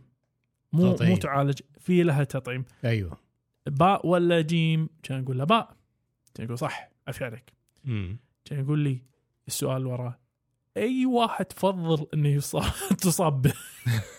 [0.73, 1.11] مو تطعيم.
[1.11, 2.65] مو تعالج في لها تطعيم.
[2.85, 3.19] أيوه.
[3.67, 5.77] باء ولا جيم؟ كان يقول له باء.
[6.35, 7.53] كان يقول صح عفي عليك.
[8.45, 9.03] كان يقول لي
[9.49, 10.19] السؤال وراه
[10.77, 13.55] أي واحد تفضل إنه يصاب تصاب به؟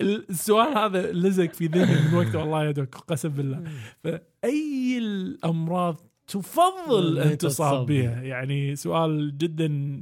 [0.00, 3.62] السؤال هذا لزق في ذهني من وقت والله يا دوك قسم بالله.
[4.04, 10.00] فأي الأمراض تفضل أن تصاب بها؟ يعني سؤال جدا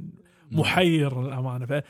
[0.51, 1.83] محير للأمانة.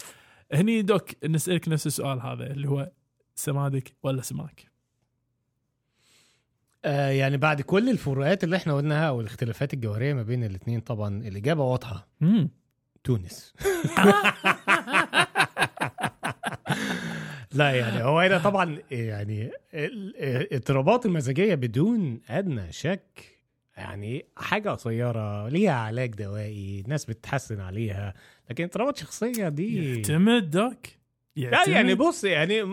[0.51, 2.91] فهني دوك نسألك نفس السؤال هذا اللي هو
[3.36, 4.65] سمادك ولا سماك؟
[6.86, 11.63] آه يعني بعد كل الفروقات اللي إحنا قلناها والاختلافات الجوهرية ما بين الاثنين طبعا الإجابة
[11.63, 12.08] واضحة.
[12.21, 12.49] مم.
[13.03, 13.53] تونس.
[17.55, 23.35] لا يعني هو هنا طبعا يعني ال- الاضطرابات المزاجية بدون أدنى شك
[23.77, 28.13] يعني حاجة قصيرة ليها علاج دوائي ناس بتتحسن عليها
[28.49, 30.77] لكن اضطرابات شخصية دي يعتمد دوك
[31.35, 32.63] لا يعني بص يعني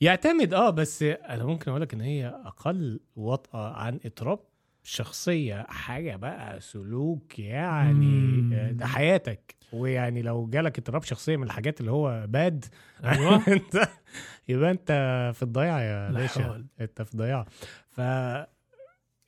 [0.00, 4.38] يعتمد آه بس أنا ممكن أقول لك إن هي أقل وطأة عن اضطراب
[4.84, 8.52] شخصية حاجة بقى سلوك يعني مم.
[8.52, 12.64] آه، ده حياتك ويعني لو جالك اضطراب شخصية من الحاجات اللي هو باد
[13.04, 13.42] أيوة.
[13.48, 13.88] أنت
[14.52, 14.90] يبقى انت
[15.34, 16.64] في الضياع يا باشا.
[16.80, 17.46] انت في ضياع.
[17.90, 17.98] ف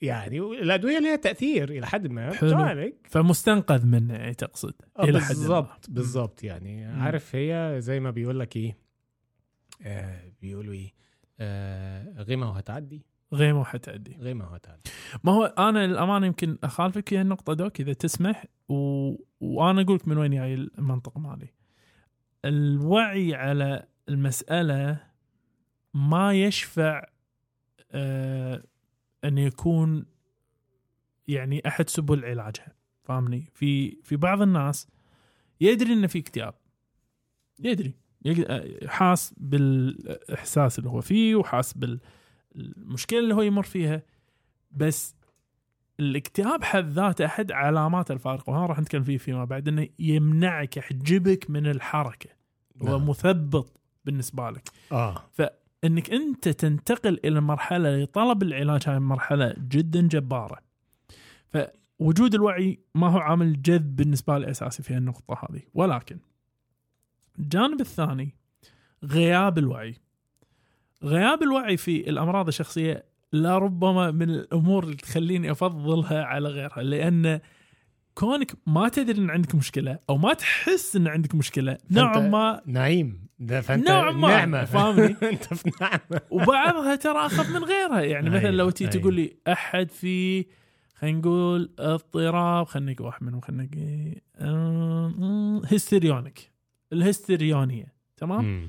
[0.01, 2.33] يعني الأدوية ليها تأثير إلى حد ما.
[2.33, 2.51] حلو.
[2.51, 4.75] بتعالج فمستنقذ منه يعني تقصد.
[5.01, 5.41] إلى حد ما.
[5.41, 6.87] بالظبط بالظبط يعني.
[6.87, 7.01] مم.
[7.03, 8.77] عارف هي زي ما بيقول لك إيه؟
[9.83, 10.93] آه بيقولوا إيه؟
[11.41, 13.07] آه غيمة وهتعدي.
[13.33, 14.91] غيمة وحتعدي غيمة وهتعدي.
[15.25, 18.75] ما هو أنا للامانه يمكن أخالفك في هالنقطه دوك إذا تسمح و...
[19.41, 21.49] وأنا أقول لك من وين جاي المنطق مالي.
[22.45, 25.01] الوعي على المسألة
[25.95, 27.05] ما يشفع
[27.93, 28.63] آه
[29.25, 30.07] أن يكون
[31.29, 34.89] يعني أحد سبل علاجها فاهمني؟ في في بعض الناس
[35.61, 36.55] يدري إنه في اكتئاب.
[37.61, 37.95] يدري.
[38.27, 44.03] آه، حاس بالإحساس اللي هو فيه وحاس بالمشكلة اللي هو يمر فيها.
[44.71, 45.17] بس
[46.01, 51.51] الاكتئاب حد ذاته أحد علامات الفارقه وهذا راح نتكلم فيه فيما بعد إنه يمنعك يحجبك
[51.51, 52.31] من الحركة
[52.83, 53.09] هو نعم.
[53.09, 54.69] مثبط بالنسبة لك.
[54.93, 55.23] آه.
[55.85, 60.59] إنك أنت تنتقل إلى مرحلة لطلب العلاج هاي مرحلة جدا جبارة.
[61.49, 65.63] فوجود الوعي ما هو عامل جذب بالنسبة لي أساسي في النقطه هذه.
[65.75, 66.19] ولكن
[67.39, 68.35] الجانب الثاني
[69.05, 69.95] غياب الوعي.
[71.05, 77.41] غياب الوعي في الأمراض الشخصية لربما من الأمور اللي تخليني أفضلها على غيرها لأن
[78.15, 83.25] كونك ما تدري إن عندك مشكلة أو ما تحس إن عندك مشكلة نوعا ما نعيم
[83.63, 84.65] فأنت نوعاً ما، نعمة.
[84.65, 86.21] فاهمني؟ أنت في نعمة.
[86.31, 88.01] وبعضها ترى اخف من غيرها.
[88.01, 88.93] يعني مثلا أيوة، لو تي أيوة.
[88.97, 90.47] تقول لي أحد في
[90.95, 96.53] خلينا نقول اضطراب خلينا نقول واحد منهم خلينا نقول أم، histrionic
[96.93, 98.69] الهستيريونية تمام؟ مم.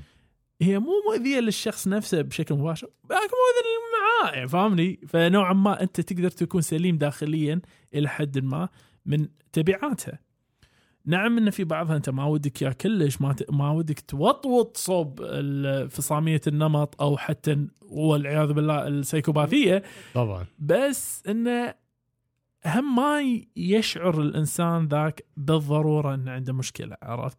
[0.62, 3.82] هي مو مؤذية للشخص نفسه بشكل مباشر لكن مؤذية
[4.34, 7.62] معاه فاهمني؟ فنوعا ما أنت تقدر تكون سليم داخليا
[7.94, 8.70] إلى حد ما.
[9.06, 10.20] من تبعاتها
[11.06, 13.36] نعم إن في بعضها أنت ما ودك يا كلش ما.
[13.50, 15.22] ما ودك توطوط صوب
[15.90, 21.76] فصامية النمط أو حتى والعياذ بالله السيكوباثية طبعا بس انه
[22.66, 27.38] هم ما يشعر الإنسان ذاك بالضرورة انه عنده مشكلة عرفت؟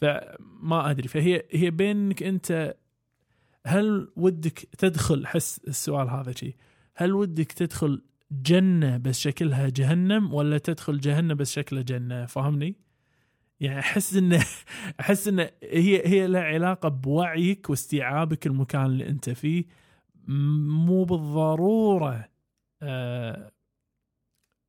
[0.00, 2.74] فما أدري فهي هي بينك أنت
[3.66, 6.54] هل ودك تدخل حس السؤال هذا شيء
[6.94, 8.02] هل ودك تدخل
[8.42, 12.76] جنة بس شكلها جهنم ولا تدخل جهنم بس شكلها جنة فاهمني؟
[13.60, 14.44] يعني أحس انه
[15.00, 19.64] أحس انه هي هي لها علاقة بوعيك واستيعابك المكان اللي أنت فيه
[20.28, 22.28] مو بالضرورة
[22.82, 23.52] آه،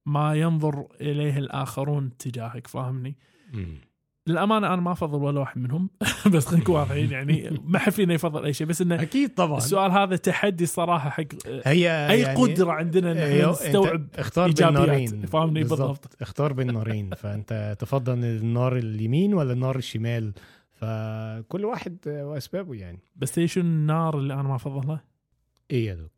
[0.06, 3.16] ما ينظر إليه الآخرون تجاهك فاهمني؟
[4.28, 5.90] للأمانة أنا ما أفضل ولا واحد منهم.
[6.34, 8.68] بس خلينا نكون واضحين يعني ما حد فينا يفضل أي شيء.
[8.68, 9.58] بس إنه أكيد طبعا.
[9.58, 14.08] السؤال هذا تحدي صراحة حق هي أي يعني قدرة عندنا إن هي- إحنا أنت نستوعب
[14.16, 14.74] اختار بين.
[14.74, 16.18] نارين فاهمني بالضبط.
[16.22, 20.34] اختار بين نارين فأنت تفضل النار اليمين ولا النار الشمال؟
[20.74, 23.00] فكل واحد وأسبابه يعني.
[23.16, 25.04] بس إيش النار اللي أنا ما أفضلها؟
[25.72, 26.12] إيه يا Doc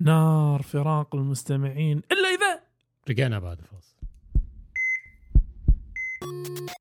[0.00, 1.98] نار فراق المستمعين.
[2.12, 2.60] إلا إذا
[3.08, 3.94] رجعنا بعد فاصل.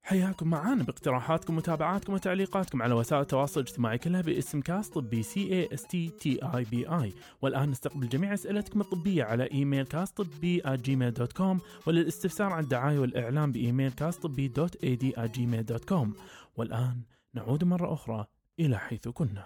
[0.08, 5.70] حياكم معانا باقتراحاتكم ومتابعاتكم وتعليقاتكم على وسائل التواصل الاجتماعي كلها باسم كاست طبي C A
[5.74, 10.62] S T T E B I والآن نستقبل جميع أسئلتكم الطبية على إيميل كاست طبي
[10.68, 15.86] Gmail dot com وللاستفسار عن الدعاية والإعلان بإيميل كاست طبي dot A D Gmail dot
[15.86, 16.13] com
[16.56, 17.02] والآن
[17.34, 18.26] نعود مرة أخرى
[18.60, 19.46] إلى حيث كنا.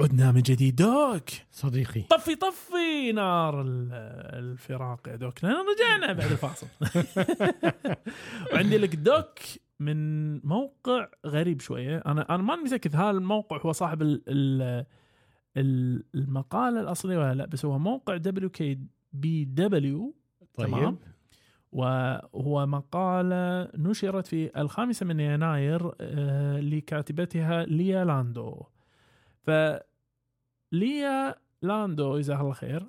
[0.00, 1.24] عدنا من جديد دوك.
[1.52, 2.02] صديقي.
[2.02, 3.88] طفي طفي نار ال-
[4.38, 5.44] الفراق يا Doc.
[5.44, 6.66] رجعنا بعد الفاصل.
[8.52, 9.38] وعندي لك Doc
[9.80, 11.98] من موقع غريب شوية.
[12.06, 14.84] أنا أنا ماني متأكد هل الموقع هو صاحب ال ال
[15.56, 18.78] ال- المقالة الأصلية ولا لا بس هو موقع دبليو كي
[19.12, 20.14] بي دبليو
[20.54, 20.68] طيب.
[20.68, 20.98] تمام.
[21.72, 28.62] وهو مقالة نشرت في الخامسة من يناير آه، لكاتبتها ليا لاندو.
[29.46, 32.86] فليا لاندو جزاها الله خير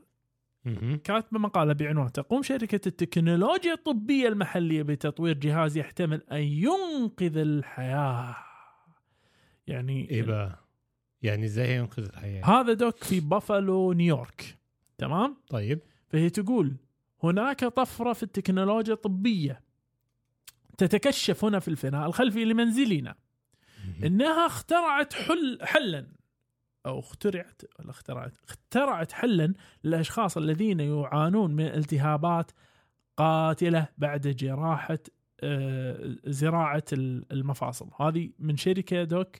[0.65, 0.97] مهم.
[1.03, 8.35] كاتبة مقالة بعنوان تقوم شركة التكنولوجيا الطبية المحلية بتطوير جهاز يحتمل أن ينقذ الحياة.
[9.67, 10.59] يعني إيه بقى؟
[11.21, 14.57] يعني إزاي هينقذ الحياة؟ هذا دوك في بافالو نيويورك.
[14.97, 15.79] تمام؟ طيب.
[16.09, 16.75] فهي تقول
[17.23, 19.61] هناك طفرة في التكنولوجيا الطبية
[20.77, 23.15] تتكشف هنا في الفناء الخلفي لمنزلنا.
[24.03, 26.07] إنها اخترعت حل حلا.
[26.87, 32.51] أو اخترعت ولا اخترعت؟ اخترعت حلا للأشخاص الذين يعانون من التهابات
[33.17, 34.99] قاتلة بعد جراحة
[35.43, 37.89] آه، زراعة ال- المفاصل.
[38.01, 39.35] هذه من شركة Doc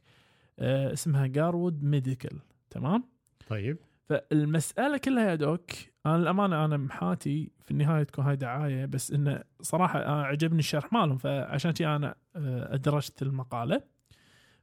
[0.60, 3.04] آه، اسمها Garwood Medical تمام؟
[3.50, 3.78] طيب.
[4.10, 5.72] فالمسألة كلها يا Doc
[6.06, 11.18] أنا الأمانة أنا محاتي في النهاية تكون هاي دعاية بس إنه صراحة عجبني الشرح مالهم
[11.18, 13.82] فعشان كذا أنا آه، أدرجت المقالة.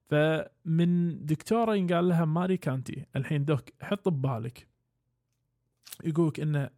[0.08, 3.06] فمن دكتورة ينقال لها ماري كانتي.
[3.16, 4.68] الحين Doc حط ببالك.
[6.04, 6.70] يقولك انه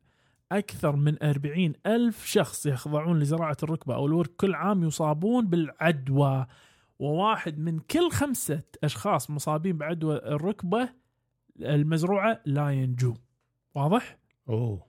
[0.53, 6.47] أكثر من أربعين ألف شخص يخضعون لزراعة الركبة أو الورك كل عام يصابون بالعدوى.
[6.99, 10.89] وواحد من كل خمسة أشخاص مصابين بعدوى الركبة
[11.61, 13.15] المزروعة لا ينجو.
[13.75, 14.87] واضح؟ أوه.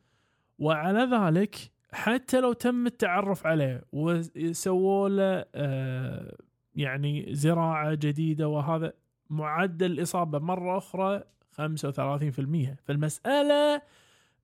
[0.60, 6.38] وعلى ذلك حتى لو تم التعرف عليه وسووا له آه،
[6.78, 8.94] يعني زراعة جديدة وهذا
[9.30, 13.82] معدل الإصابة مرة أخرى 35% فالمسألة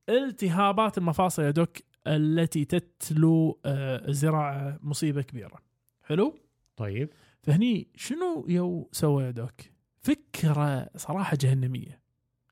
[0.09, 5.59] التهابات المفاصل يا دوك التي تتلو آه، الزراعه مصيبة كبيرة.
[6.03, 6.35] حلو؟
[6.77, 7.09] طيب.
[7.41, 9.61] فهني شنو يو سوى يا دوك؟
[10.01, 12.01] فكرة صراحة جهنمية.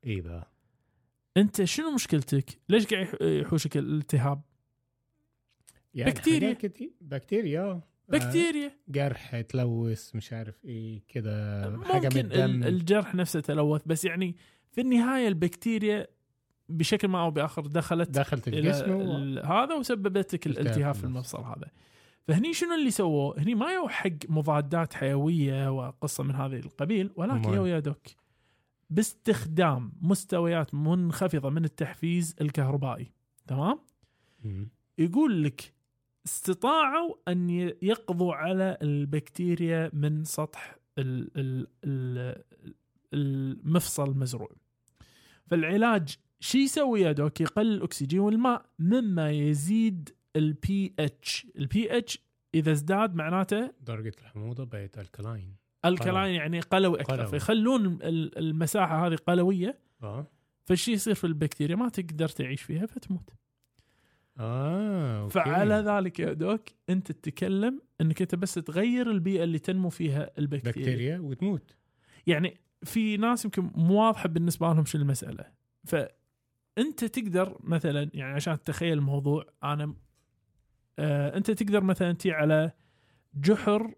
[0.06, 0.52] بقى
[1.38, 4.42] أنت شنو مشكلتك؟ ليش قاعد يح- يحوشك الالتهاب؟
[5.94, 6.58] يعني بكتيريا.
[7.02, 7.82] بكتيريا.
[8.12, 14.36] بكتيريا جرح تلوث مش عارف إيه كده حاجة من الدم الجرح نفسه تلوث بس يعني
[14.72, 16.08] في النهاية البكتيريا
[16.70, 19.40] بشكل ما أو بآخر دخلت دخلت الجسم و...
[19.40, 21.04] هذا وسببت لك التهاب الالتهاب في.
[21.04, 21.68] المفصل هذا
[22.28, 27.54] فهني شنو اللي سووه؟ هني ما يو حق مضادات حيوية وقصة من هذا القبيل ولكن.
[27.54, 28.08] يو يا Doc
[28.90, 33.12] باستخدام مستويات منخفضة من التحفيز الكهربائي
[33.48, 33.80] تمام؟
[34.98, 35.74] يقول لك
[36.26, 37.50] استطاعوا أن
[37.82, 42.44] يقضوا على البكتيريا من سطح ال- ال- ال-
[43.14, 44.50] المفصل المزروع.
[45.48, 52.20] فالعلاج شي يسوي يا Doc؟ يقلل الأكسجين والماء مما يزيد البي اتش البي اتش
[52.56, 57.16] إذا ازداد معناته درجة الحموضة بقت alkaline alkaline يعني قلوي أكثر.
[57.16, 57.28] قلوي.
[57.28, 60.28] فيخلون ال- المساحة هذه قلوية آه.
[60.66, 63.30] فالشي يصير في البكتيريا ما تقدر تعيش فيها فتموت.
[64.40, 65.34] آه أوكي.
[65.34, 70.72] فعلى ذلك يا Doc أنت تتكلم إنك أنت بس تغير البيئة اللي تنمو فيها البكتيريا.
[70.72, 71.76] بكتيريا وتموت.
[72.28, 75.46] يعني في ناس يمكن مو واضحة بالنسبة لهم شو المسألة.
[75.84, 79.96] فانت تقدر مثلا يعني عشان تتخيل الموضوع أنا
[81.00, 82.72] آه أنت تقدر مثلا تي على
[83.36, 83.94] جحر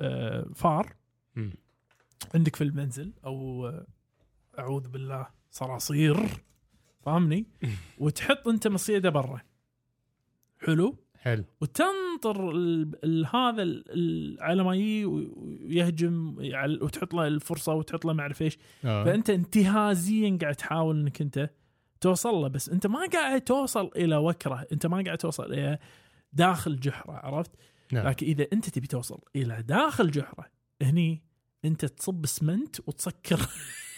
[0.00, 0.96] آه فار.
[1.36, 1.52] مم.
[2.34, 3.86] عندك في المنزل أو آه،
[4.58, 6.16] أعوذ بالله صراصير.
[7.02, 7.46] فاهمني؟
[7.98, 9.40] وتحط أنت مصيدة برا.
[10.60, 10.96] حلو.
[11.20, 11.44] حلو.
[11.60, 12.50] وتنطر
[13.34, 13.82] هذا
[14.40, 18.58] على ما يجي ويهجم يعل- وتحط له الفرصة وتحط له ما أعرف إيش.
[18.84, 19.04] آه.
[19.04, 21.50] فأنت انتهازيا قاعد تحاول إنك أنت
[22.00, 24.66] توصل له بس أنت ما قاعد توصل إلى وكرة.
[24.72, 25.78] أنت ما قاعد توصل إلى
[26.32, 27.50] داخل جحره عرفت؟
[27.92, 28.08] نعم.
[28.08, 30.46] لكن إذا أنت تبي توصل إلى داخل جحره
[30.82, 31.22] هني
[31.64, 33.40] انت تصب اسمنت وتسكر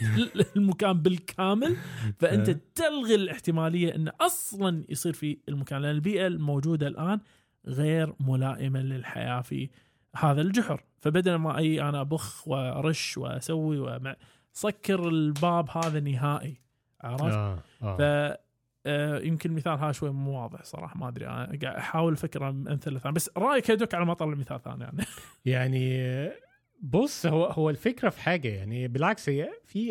[0.56, 1.76] المكان بالكامل
[2.18, 2.60] فأنت آه.
[2.74, 7.20] تلغي الاحتمالية انه أصلا يصير في المكان لأن البيئة الموجودة الآن
[7.66, 9.70] غير ملائمة للحياة في
[10.16, 14.16] هذا الجحر فبدل ما أي أنا أبخ وأرش وأسوي ومع
[14.52, 16.60] سكر الباب هذا نهائي
[17.00, 18.42] عرفت؟ آه آه ف
[18.86, 22.98] آه، يمكن المثال هذا شوي مو واضح صراحة ما أدري أنا قاعد أحاول أفكر أمثلة
[22.98, 25.04] ثانية بس رأيك يدك على ما طلع مثال ثاني يعني
[25.44, 26.32] يعني
[26.82, 29.88] بص هو هو الفكرة في حاجة يعني بالعكس هي في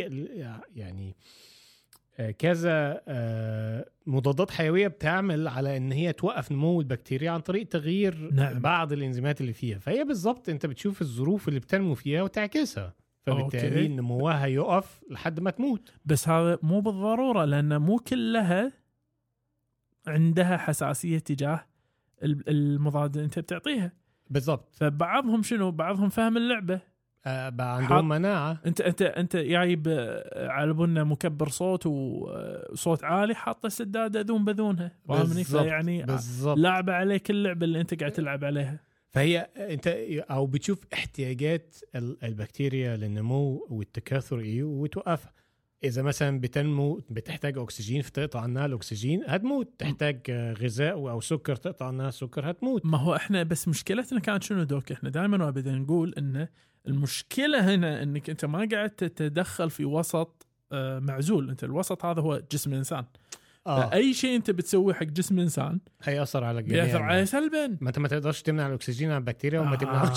[0.75, 1.15] يعني
[2.19, 8.31] آه، كذا آه، مضادات حيوية بتعمل على إن هي توقف نمو البكتيريا عن طريق تغيير
[8.33, 8.59] نعم.
[8.59, 12.93] بعض الإنزيمات اللي فيها فهي بالظبط أنت بتشوف الظروف اللي بتنمو فيها وتعكسها
[13.25, 13.87] فبالتالي.
[13.87, 18.71] نموها يقف لحد ما تموت بس هذا مو بالضرورة لأن مو كلها
[20.07, 21.65] عندها حساسية تجاه
[22.23, 23.91] ال- المضاد اللي أنت بتعطيها
[24.31, 26.79] بالظبط فبعضهم شنو؟ بعضهم فهم اللعبة.
[27.25, 28.61] آه، حاط- عندهم مناعة.
[28.65, 34.91] انت انت انت جايب آه، على بنا مكبر صوت وصوت عالي حاطه سدادة ذون بذونها.
[35.07, 38.79] فاهمني؟ فيعني بالظبط لعبه عليك اللعبة اللي انت قاعد تلعب عليها.
[39.09, 39.87] فهي انت
[40.31, 45.31] أو بتشوف احتياجات ال- البكتيريا للنمو والتكاثر إيه وتوقفها.
[45.83, 49.69] إذا مثلا بتنمو بتحتاج أكسجين فتقطع عنها الأكسجين هتموت.
[49.77, 52.85] تحتاج آه، غذاء أو سكر تقطع عنها السكر هتموت.
[52.85, 56.47] ما هو إحنا بس مشكلتنا كانت شنو دوك؟ إحنا دائما وابدا نقول إن
[56.87, 61.49] المشكلة هنا إنك أنت ما قاعد تتدخل في وسط آه، معزول.
[61.49, 63.05] أنت الوسط هذا هو جسم الإنسان.
[63.67, 63.93] آه.
[63.93, 66.83] اي شيء أنت بتسويه حق جسم انسان هيأثر على الجميع.
[66.83, 67.77] بيأثر عليه سلبا.
[67.81, 70.09] ما أنت ما تقدرش تمنع الأكسجين على البكتيريا وما آه،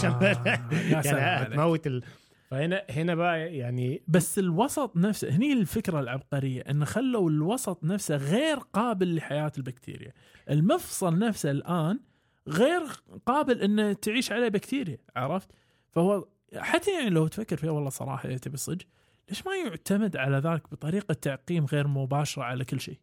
[0.91, 1.55] يا سلام يعني.
[1.55, 2.03] هتموت ال...
[2.51, 8.57] فهنا هنا بقى يعني بس الوسط نفسه هني الفكرة العبقرية إن خلوا الوسط نفسه غير
[8.59, 10.13] قابل لحياة البكتيريا.
[10.51, 12.01] المفصل نفسه الآن
[12.49, 12.83] غير
[13.27, 15.51] قابل إنه تعيش عليه بكتيريا عرفت؟
[15.91, 18.87] فهو حتى يعني لو تفكر فيها والله صراحة يا تبي صدق
[19.29, 22.99] ليش ما يعتمد على ذلك بطريقة تعقيم غير مباشرة على كل شيء؟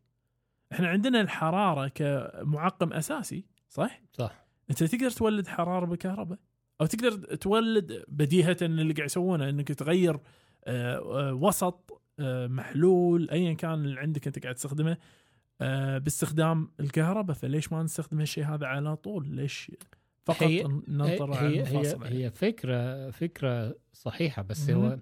[0.72, 4.46] إحنا عندنا الحرارة كمعقم أساسي صح؟ صح.
[4.70, 6.40] أنت تقدر تولد حرارة بالكهرباء
[6.82, 10.20] أو تقدر تولد بديهة اللي قاعد يسوونه إنك تغير
[10.66, 14.98] آه، آه، وسط آه، محلول ايا كان اللي عندك أنت قاعد تستخدمه
[16.00, 19.72] باستخدام الكهرباء فليش ما نستخدم هالشيء هذا على طول ليش
[20.26, 24.70] فقط هي- ننطر على هي هي هي فكرة فكرة صحيحة بس.
[24.70, 25.00] هو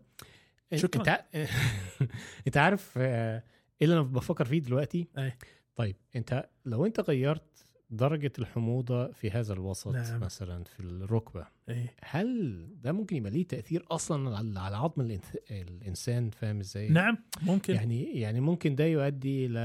[0.75, 1.01] شكراً.
[1.01, 1.25] انت
[2.47, 3.43] إنت عارف إيه
[3.81, 5.33] اللي أنا بفكر فيه دلوقتي أي.
[5.75, 7.43] طيب إنت لو إنت غيرت
[7.91, 10.19] درجة الحموضة في هذا الوسط نعم.
[10.19, 11.95] مثلا في الركبة إيه.
[12.03, 17.17] هل ده ممكن يبقى ليه تأثير أصلا على على عظم الإنس- الإنسان؟ فاهم إزاي؟ نعم
[17.41, 17.75] ممكن.
[17.75, 19.59] يعني يعني ممكن ده يؤدي إلى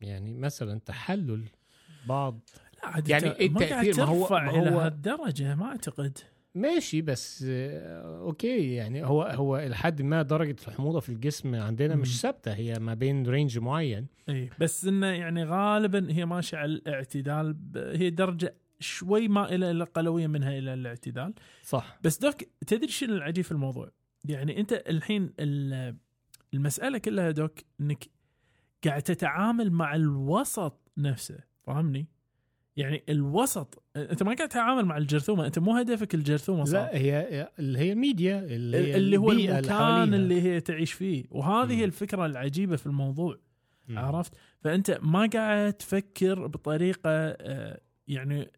[0.00, 1.44] يعني مثلا تحلل
[2.08, 2.40] بعض
[2.84, 6.18] لا يعني قاعد التأثير- ما هو- هو- هالدرجة ما أعتقد.
[6.54, 11.94] ماشي بس آه، أوكي يعني هو هو لحد ما درجة الحموضة في الجسم عندنا.
[11.96, 16.72] مش ثابتة هي ما بين range معين إي بس إنه يعني غالبا هي ماشية على
[16.72, 22.34] الاعتدال هي درجة شوي مائله إلى قلوية منها إلى الاعتدال صح بس Doc
[22.66, 23.90] تدري شنو العجيب في الموضوع؟
[24.24, 25.96] يعني أنت الحين ال-
[26.54, 28.04] المسألة كلها دوك إنك
[28.84, 32.06] قاعد تتعامل مع الوسط نفسه فاهمني؟
[32.76, 37.48] يعني الوسط أنت ما قاعد تتعامل مع الجرثومة أنت مو هدفك الجرثومة صار لا هي
[37.58, 40.14] اللي هي الميديا اللي, هي اللي هو المكان.
[40.14, 41.72] اللي هي تعيش فيه وهذه.
[41.72, 43.38] هي الفكرة العجيبة في الموضوع
[43.88, 43.98] مم.
[43.98, 47.36] عرفت فأنت ما قاعد تفكر بطريقة
[48.08, 48.50] يعني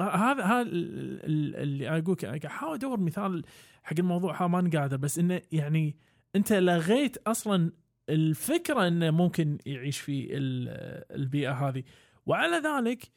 [0.00, 3.42] هذا هذا ال- ال- اللي أقول قاعد احاول أدور مثال
[3.82, 5.96] حق الموضوع ها ماني قادر بس إنه يعني
[6.36, 7.72] أنت لغيت أصلا
[8.08, 11.82] الفكرة إنه ممكن يعيش في ال- البيئة هذه
[12.26, 13.10] وعلى ذلك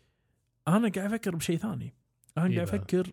[0.67, 1.93] أنا قاعد أفكر بشيء ثاني.
[2.37, 3.11] أنا إيه قاعد؟ أفكر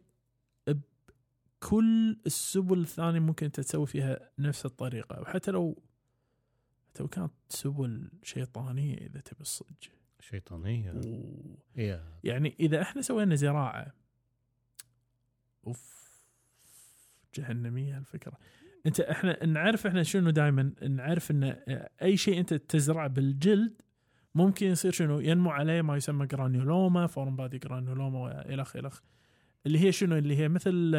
[1.62, 5.82] بكل السبل الثانية ممكن أنت تسوي فيها نفس الطريقة وحتى لو
[6.88, 9.76] حتى لو كانت سبل شيطانية إذا تبي الصدق.
[10.20, 10.92] شيطانية.
[10.92, 13.92] و- هي يعني إذا إحنا سوينا زراعة
[15.66, 16.02] أوف
[17.34, 18.38] جهنمية الفكرة
[18.86, 21.44] أنت إحنا نعرف إحنا شنو دائما نعرف إن
[22.02, 23.82] أي شيء أنت تزرعه بالجلد
[24.34, 29.00] ممكن يصير شنو؟ ينمو عليه ما يسمى granuloma foreign body granuloma والخ الخ
[29.66, 30.92] اللي هي شنو؟ اللي هي مثل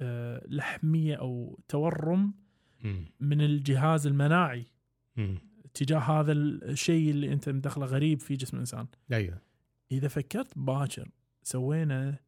[0.00, 2.34] آه، لحمية أو تورم.
[3.20, 4.66] من الجهاز المناعي.
[5.74, 9.38] تجاه هذا الشيء اللي أنت مدخله غريب في جسم الانسان أيوه.
[9.92, 11.08] إذا فكرت باكر
[11.42, 12.18] سوينا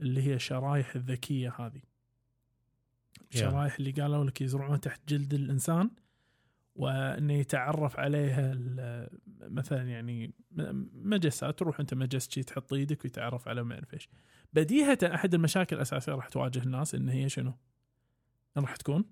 [0.00, 1.80] اللي هي الشرايح الذكية هذه.
[3.34, 5.90] الشرايح اللي قالوا لك يزرعون تحت جلد الإنسان.
[6.74, 8.58] وانه يتعرف عليها
[9.40, 10.34] مثلا يعني
[10.94, 14.08] مجسات تروح أنت مجس شي تحط إيدك ويتعرف على ما اعرف إيش.
[14.52, 17.52] بديهة أحد المشاكل الأساسية راح تواجه الناس إن هي شنو؟
[18.56, 19.04] راح تكون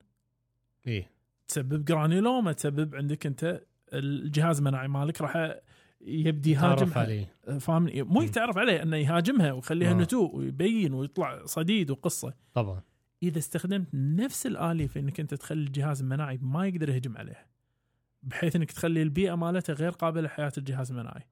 [0.87, 1.11] إيه.
[1.49, 5.55] تسبب جرانيولوما تسبب عندك أنت الجهاز المناعي مالك راح
[6.01, 6.99] يبدي يهاجمها.
[6.99, 7.35] عليه.
[7.61, 8.23] فاهمني مو.
[8.23, 9.95] يتعرف عليه إنه يهاجمها ويخليها آه.
[9.95, 12.35] نتوء ويبين ويطلع صديد وقصة.
[12.55, 12.83] طبعا.
[13.23, 17.47] إذا استخدمت نفس الآلية في إنك أنت تخلي الجهاز المناعي ما يقدر يهجم عليها
[18.23, 21.27] بحيث إنك تخلي البيئة مالته غير قابلة لحياة الجهاز المناعي.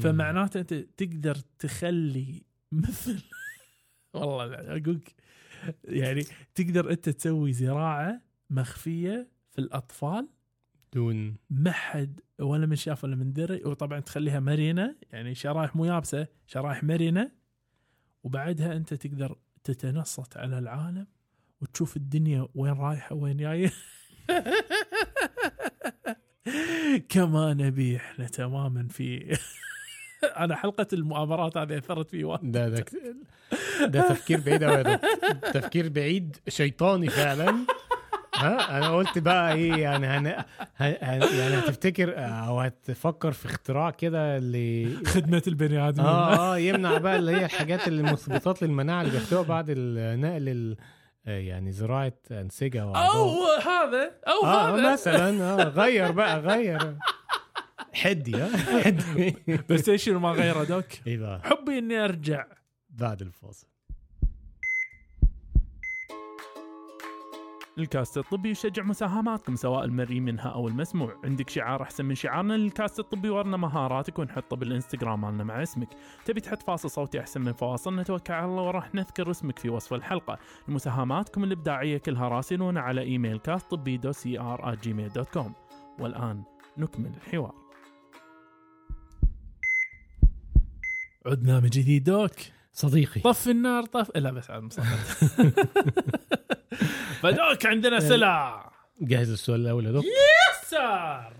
[0.00, 2.42] فمعناته أنت تقدر تخلي
[2.72, 3.22] مثل
[4.14, 5.14] والله اقولك
[5.84, 10.28] يعني تقدر أنت تسوي زراعة مخفية في الأطفال.
[10.92, 11.36] دون.
[11.50, 13.64] ما حد ولا من شاف ولا من دري.
[13.64, 17.32] وطبعا تخليها مرنة يعني شرايح مو يابسة شرايح مرنة.
[18.24, 21.06] وبعدها أنت تقدر تتنصت على العالم
[21.60, 23.72] وتشوف الدنيا وين رايحة وين جاية.
[27.08, 29.38] كما نبي إحنا تماما في
[30.36, 32.52] أنا حلقة المؤامرات هذه أثرت في واحد.
[32.52, 32.84] ده ده
[33.80, 34.96] ده تفكير بعيد دكتور
[35.52, 37.66] تفكير بعيد شيطاني فعلا.
[38.40, 40.26] ها أنا قلت بقى إيه يعني هن...
[40.76, 40.96] هن...
[41.38, 46.06] يعني هتفتكر أو هتفكر في اختراع كده اللي خدمه البني آدمين.
[46.06, 50.76] آه آه يمنع بقى اللي هي الحاجات اللي مثبطات للمناعة اللي بياخدوها بعد النقل ال...
[51.26, 52.94] آه، يعني زراعة أنسجة أو.
[53.56, 54.92] هذا أو آه هذا.
[54.92, 56.96] مثلا آه غير بقى غير.
[57.92, 58.48] حدي ها
[58.84, 59.36] حدي.
[59.70, 60.86] بس إيش شنو ما غيره Doc.
[61.06, 62.44] إيه بقى؟ حبي إني أرجع.
[62.90, 63.66] بعد الفاصل.
[67.80, 71.16] الكاست الطبي يشجع مساهماتكم سواء المرئي منها أو المسموع.
[71.24, 75.88] عندك شعار أحسن من شعارنا للكاست الطبي ورنا مهاراتك ونحطه بالانستغرام مالنا مع اسمك.
[76.24, 79.94] تبي تحط فاصل صوتي أحسن من فواصلنا توكل على الله وراح نذكر اسمك في وصف
[79.94, 80.38] الحلقة.
[80.68, 85.54] مساهماتكم الإبداعية كلها راسلونا على إيميل كاست طبي dot C R Gmail dot com
[85.98, 86.42] والآن
[86.78, 87.54] نكمل الحوار.
[91.26, 92.32] عدنا من جديد دوك.
[92.72, 93.20] صديقي.
[93.20, 94.86] طف النار طف لا بس على المصطلح
[97.20, 98.70] فدوك عندنا سلع.
[99.00, 100.10] جاهز السؤال الأول يا دكتور
[100.66, 101.32] سار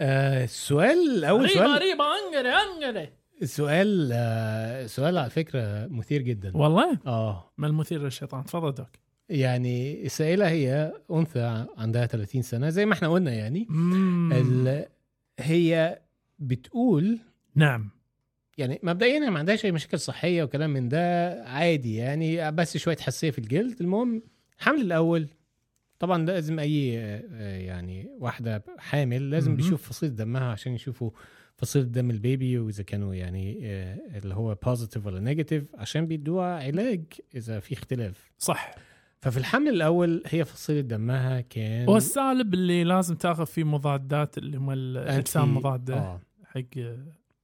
[0.00, 3.10] آه السؤال الأول ريبا سؤال ريبا انقري انقري
[3.42, 6.56] السؤال آه سؤال على فكرة مثير جدا.
[6.56, 7.52] والله؟ آه.
[7.58, 8.88] ما المثير للشيطان؟ تفضل دوك.
[9.28, 13.68] يعني السائلة هي أنثى عندها 30 سنة زي ما إحنا قلنا يعني.
[14.32, 14.86] ال...
[15.38, 15.98] هي
[16.38, 17.18] بتقول
[17.54, 17.90] نعم.
[18.58, 22.96] يعني مبدئيا هي ما عندهاش أي مشاكل صحية وكلام من ده عادي يعني بس شوية
[22.96, 23.80] حساسية في الجلد.
[23.80, 24.22] المهم
[24.58, 25.28] الحمل الأول
[25.98, 29.56] طبعا لازم أي آه، يعني واحدة حامل لازم.
[29.56, 31.10] بيشوف فصيلة دمها عشان يشوفوا
[31.56, 36.64] فصيلة دم ال baby وإذا كانوا يعني آه، اللي هو positive ولا negative عشان بيدوها
[36.64, 37.02] علاج
[37.34, 38.30] إذا في اختلاف.
[38.38, 38.74] صح.
[39.20, 44.70] ففي الحمل الأول هي فصيلة دمها كان والسالب اللي لازم تاخذ فيه مضادات اللي هم
[44.70, 46.20] الاجسام مضادة آه.
[46.44, 46.78] حق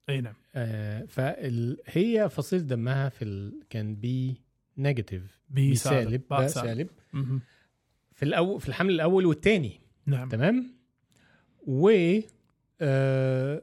[0.08, 0.34] أي نعم.
[0.54, 3.60] آه فهي فصيلة دمها في ال...
[3.70, 4.43] كان B
[4.78, 6.22] negative B B سالب.
[6.30, 6.46] باء.
[8.12, 10.28] في الأول في الحمل الأول والثاني نعم.
[10.28, 10.74] تمام؟
[11.66, 11.90] و
[12.80, 13.62] آه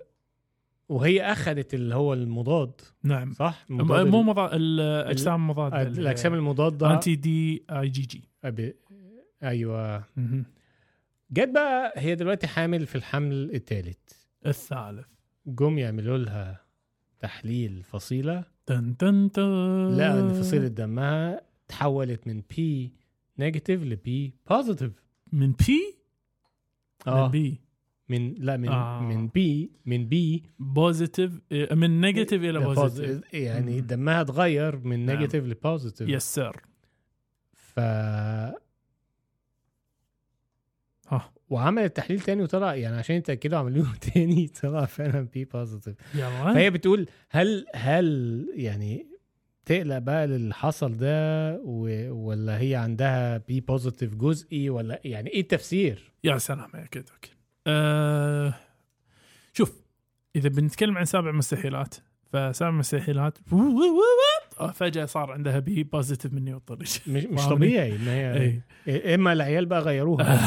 [0.89, 2.81] وهي أخذت اللي هو المضاد.
[3.03, 3.33] نعم.
[3.33, 6.93] صح؟ مضاد مو مضاد الأجسام مضاده اللي هي الأجسام المضادة.
[6.93, 8.29] anti D IgG.
[8.43, 8.73] أب...
[9.43, 10.03] أيوه.
[11.31, 13.97] جت بقى هي دلوقتي حامل في الحمل الثالث
[14.45, 15.05] الثالث.
[15.45, 16.61] جم يعملوا لها
[17.19, 18.50] تحليل فصيلة.
[18.65, 22.93] تن تن تن لقى ان فصيله دمها تحولت من B
[23.39, 24.91] negative ل B positive
[25.31, 25.97] من B
[27.07, 27.61] آه من B
[28.09, 28.99] من لا من آه.
[28.99, 29.01] آه.
[29.01, 33.81] من B من B positive إيه، من negative إلى positive يعني.
[33.81, 35.05] دمها اتغير من.
[35.05, 36.55] negative ل positive yes sir
[37.53, 37.79] ف
[41.11, 45.95] ها وعملت تحليل تاني وطلع يعني عشان يتأكدوا عملوه تاني طلع فعلا B positive
[46.53, 49.07] فهي بتقول هل هل يعني
[49.65, 52.11] تقلق بقى اللي حصل ده و...
[52.11, 57.25] ولا هي عندها B positive جزئي ولا يعني إيه التفسير؟ يا سلام يا دوك
[57.67, 58.53] أه
[59.53, 59.81] شوف
[60.35, 61.95] إذا بنتكلم عن سابع مستحيلات
[62.33, 63.37] فسابع مستحيلات
[64.67, 69.15] فجأة صار عندها B positive مني والطريق مش؟ طبيعي ان هي إي.
[69.15, 70.39] إما العيال بقى غيروها.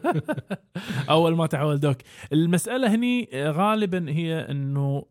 [1.10, 1.96] أول ما تحول دوك.
[2.32, 5.06] المسألة هني غالبا هي إنه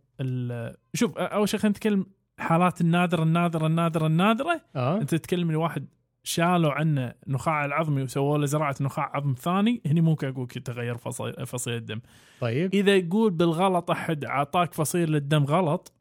[0.93, 2.05] شوف أول شيء خلينا نتكلم
[2.39, 4.62] حالات النادرة النادرة النادرة النادرة.
[4.76, 4.97] آه.
[4.97, 5.88] أنت تتكلم لواحد
[6.24, 10.97] شالوا عنه نخاع العظمي وسووا له زراعة نخاع عظم ثاني هني ممكن أقول لك تغير
[10.97, 12.01] فصيل فصيل الدم.
[12.41, 12.74] طيب.
[12.74, 15.93] إذا يقول بالغلط أحد أعطاك فصيل الدم غلط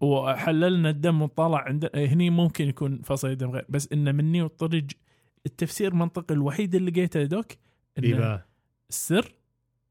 [0.00, 4.90] وحللنا الدم وطلع عند هني ممكن يكون فصيل الدم غير بس إنه مني والطرج
[5.46, 7.46] التفسير المنطقي الوحيد اللي لقيته يا دوك
[7.98, 8.42] إنه
[8.90, 9.34] السر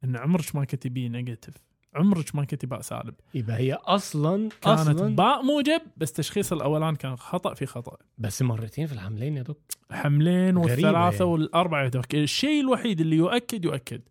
[0.03, 1.53] إن عمرك ما كتبي نيجاتيف.
[1.95, 3.13] عمرك ما كتب باء سالب.
[3.33, 7.97] يبقى هي أصلا كانت أصلا باء موجب بس تشخيص الأولان كان خطأ في خطأ.
[8.17, 11.23] بس مرتين في الحملين يا دكتور حملين والثلاثة يعني.
[11.23, 14.01] والأربعة يدوك الشيء الوحيد اللي يؤكد يؤكد.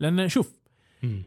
[0.00, 0.58] لأن شوف
[1.02, 1.22] مم.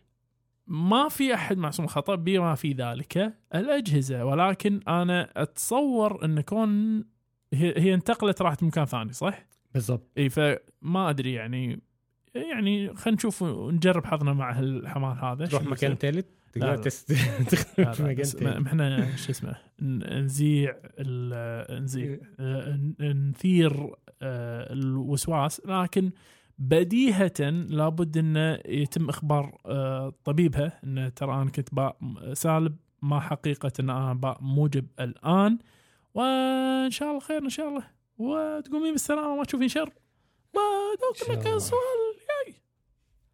[0.67, 4.25] ما في أحد معصوم خطأ بما في ذلك الأجهزة.
[4.25, 6.99] ولكن أنا أتصور إن كون
[7.53, 10.11] هي, هي انتقلت راحت مكان ثاني صح؟ بالضبط.
[10.17, 11.81] إي فما أدري يعني
[12.35, 15.45] يعني خلينا نشوف ونجرب حظنا مع الحمار هذا.
[15.45, 15.95] تروح مكان.
[15.95, 16.77] ثالث تقدر
[17.93, 18.25] في مكان
[18.61, 20.75] ما- إحنا شو اسمه نزيع
[21.71, 23.73] نزيع آه، ن- نثير
[24.21, 25.61] آه، الوسواس.
[25.65, 26.11] لكن
[26.61, 31.97] بديهة لابد انه يتم إخبار آه، طبيبها انه ترى أنا كنت باء
[32.33, 35.59] سالب ما حقيقة إن أنا باء موجب الآن.
[36.13, 37.83] وإن شاء الله خير إن شاء الله.
[38.17, 39.93] وتقومين بالسلامة ما تشوفين شر.
[40.53, 41.57] ودوك إن لك.
[41.57, 42.01] سؤال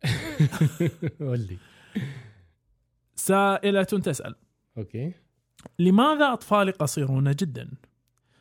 [1.19, 1.57] قول لي.
[3.15, 4.35] سائلة تسأل.
[4.77, 5.13] أوكي.
[5.79, 7.71] لماذا أطفالي قصيرون جدا؟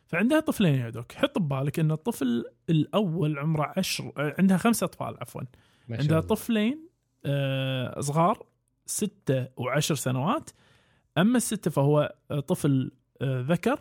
[0.06, 1.12] فعندها طفلين يا دوك.
[1.12, 5.42] حط ببالك أن الطفل الأول عمره عشر عندها خمسة أطفال عفوا.
[5.90, 6.20] عندها.
[6.20, 6.88] طفلين
[7.24, 8.46] آه، صغار
[8.86, 10.50] ستة وعشر سنوات.
[11.18, 12.14] أما الستة فهو
[12.46, 12.92] طفل
[13.22, 13.80] آه، ذكر.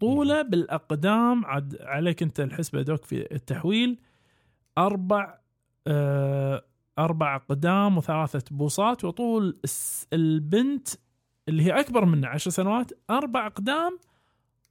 [0.00, 3.98] طولة بالأقدام عد عليك أنت الحسبة دوك في التحويل.
[4.78, 5.38] أربع
[5.86, 6.64] آه،
[6.98, 9.60] أربع أقدام وثلاثة بوصات وطول
[10.12, 10.88] البنت
[11.48, 13.98] اللي هي أكبر منه عشر سنوات أربع أقدام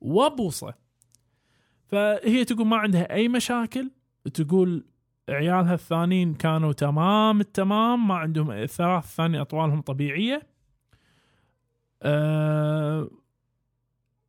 [0.04, 0.74] وبوصة
[1.88, 3.92] فهي تقول ما عندها أي مشاكل
[4.34, 4.86] تقول
[5.30, 10.48] عيالها الثانيين كانوا تمام التمام ما عندهم الثلاث الثانية اطوالهم طبيعية.
[12.02, 13.10] آه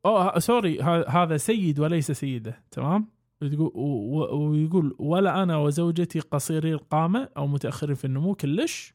[0.06, 3.08] أوه سوري هذا سيد وليس سيدة تمام؟
[3.42, 8.94] ويقول ولا أنا وزوجتي قصيري القامة أو متأخرين في النمو كلش.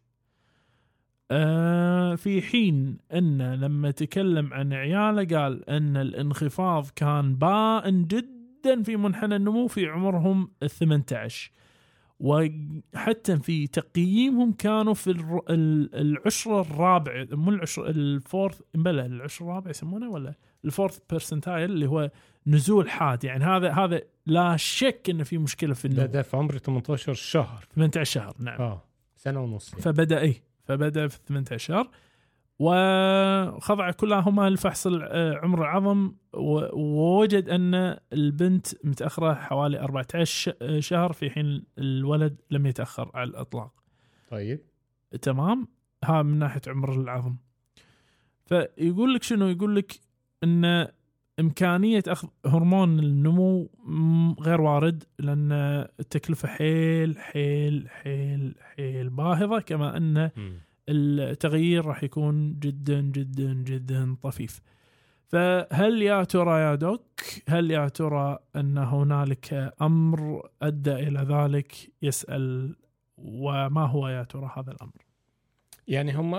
[1.31, 8.97] آه في حين أن لما تكلم عن عياله قال أن الانخفاض كان بائن جدا في
[8.97, 11.51] منحنى النمو في عمرهم ال 18
[12.19, 15.11] وحتى في تقييمهم كانوا في
[15.93, 20.33] العشرة الرابع مو العشر ال fourth بلى العشرة الرابع يسمونه ولا؟
[20.65, 22.11] ال fourth percentile اللي هو
[22.47, 23.23] نزول حاد.
[23.23, 26.13] يعني هذا هذا لا شك إنه في مشكلة في ده النمو.
[26.13, 27.67] ده في عمر 18 شهر.
[27.75, 28.61] 18 شهر نعم.
[28.61, 28.83] آه
[29.15, 29.81] سنة ونص يعني.
[29.81, 30.35] فبدأ اي
[30.69, 31.89] فبدأ في 18
[32.59, 34.87] وخضع كلهما لفحص
[35.43, 36.13] عمر العظم
[36.73, 43.71] ووجد أن البنت متأخرة حوالي 14 ش- شهر في حين الولد لم يتأخر على الإطلاق.
[44.29, 44.59] طيب.
[45.21, 45.67] تمام؟
[46.03, 47.35] ها من ناحية عمر العظم.
[48.45, 49.99] فيقول لك شنو؟ يقول لك
[50.43, 50.87] أن
[51.39, 53.69] إمكانية أخذ هرمون النمو
[54.41, 55.51] غير وارد لأن
[55.99, 60.29] التكلفة حيل حيل حيل حيل باهظة كما أن.
[60.89, 64.61] التغيير راح يكون جدا جدا جدا طفيف.
[65.27, 72.75] فهل يا ترى يا دوك هل يا ترى أن هنالك أمر أدى إلى ذلك؟ يسأل
[73.17, 75.05] وما هو يا ترى هذا الأمر؟
[75.87, 76.35] يعني هم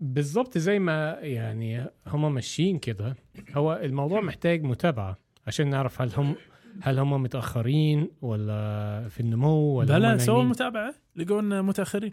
[0.00, 3.16] بالظبط زي ما يعني هم ماشيين كده
[3.54, 6.34] هو الموضوع محتاج متابعة عشان نعرف هل هم
[6.80, 12.12] هل هم متأخرين ولا في النمو ولا هم بلا سووا؟ متابعة لقونا متأخرين.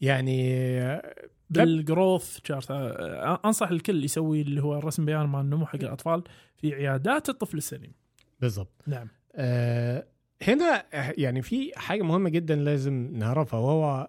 [0.00, 0.70] يعني
[1.50, 2.70] بالجروث شارت
[3.44, 6.22] أنصح الكل يسوي اللي هو الرسم بيان مال النمو حق الأطفال
[6.56, 7.92] في عيادات الطفل السليم.
[8.40, 9.08] بالظبط نعم.
[9.34, 10.06] آه
[10.42, 14.08] هنا يعني في حاجة مهمة جدا لازم نعرفها وهو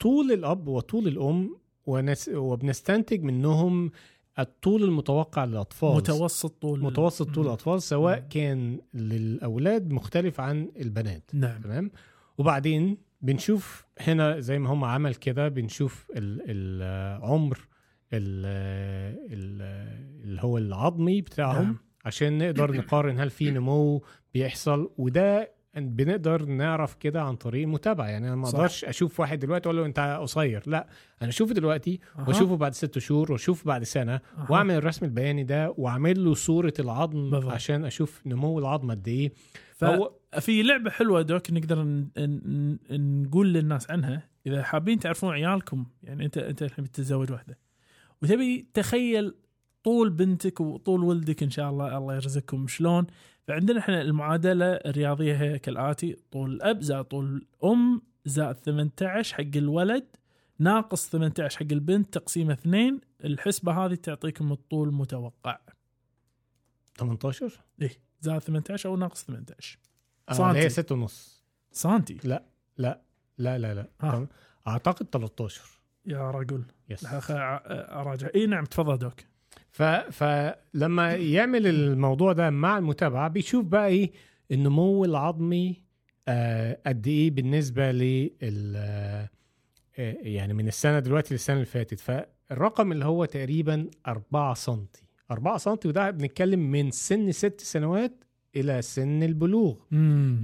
[0.00, 3.90] طول الأب وطول الأم ونس وبنستنتج منهم
[4.38, 7.46] الطول المتوقع للأطفال متوسط طول متوسط طول.
[7.46, 8.28] الأطفال سواء مم.
[8.28, 11.90] كان للأولاد مختلف عن البنات نعم تمام
[12.38, 17.58] وبعدين بنشوف هنا زي ما هم عمل كده بنشوف ال- العمر
[18.12, 18.46] ال-
[19.32, 21.76] ال- اللي هو العظمي بتاعهم نعم.
[22.04, 24.02] عشان نقدر نقارن هل في نمو
[24.34, 28.48] بيحصل وده بنقدر نعرف كده عن طريق المتابعه يعني أنا ما.
[28.48, 30.86] أقدرش أشوف واحد دلوقتي أقول له أنت قصير لا
[31.22, 32.28] أنا أشوفه دلوقتي أها.
[32.28, 34.46] وأشوفه بعد ست شهور وأشوفه بعد سنة أها.
[34.50, 37.52] وأعمل الرسم البياني ده وأعمل له صورة العظم بالضبط.
[37.52, 39.32] عشان أشوف نمو العظم قد إيه
[39.76, 39.84] ف-
[40.40, 45.86] في لعبة حلوة دوك نقدر ن- ن- ن- نقول للناس عنها إذا حابين تعرفون عيالكم
[46.02, 47.58] يعني أنت أنت الحين بتتزوج واحدة
[48.22, 49.34] وتبي تخيل
[49.84, 53.06] طول بنتك وطول ولدك إن شاء الله الله يرزقكم شلون
[53.48, 60.06] فعندنا إحنا المعادلة الرياضية هي كالآتي طول الأب زائد طول الأم زائد 18 حق الولد
[60.58, 65.58] ناقص 18 حق البنت تقسيمه اثنين الحسبة هذه تعطيكم الطول المتوقع.
[66.98, 69.78] 18 إيه زائد 18 أو ناقص 18
[70.28, 70.58] آه سنتي.
[70.58, 71.44] هي 6 ونص.
[71.72, 72.18] سنتي.
[72.24, 72.44] لا
[72.78, 73.00] لا
[73.38, 73.88] لا لا لا.
[74.00, 74.26] ها.
[74.66, 75.62] أعتقد 13
[76.06, 76.64] يا رجل.
[76.88, 78.28] يس أراجع.
[78.34, 79.20] إي نعم تفضل دوك.
[79.72, 79.82] ف...
[79.82, 84.10] فلما يعمل الموضوع ده مع المتابعة بيشوف بقى إيه؟
[84.50, 85.82] النمو العظمي
[86.28, 89.28] آه قد إيه بالنسبة لل آه
[90.22, 92.00] يعني من السنة دلوقتي للسنة اللي فاتت.
[92.00, 94.84] فالرقم اللي هو تقريبا 4 سم
[95.30, 98.24] 4 سم وده بنتكلم من سن ست سنوات
[98.56, 99.74] إلى سن البلوغ.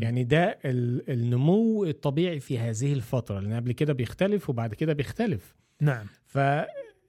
[0.03, 5.55] يعني ده ال- النمو الطبيعي في هذه الفترة لأن قبل كده بيختلف وبعد كده بيختلف.
[5.81, 6.07] نعم.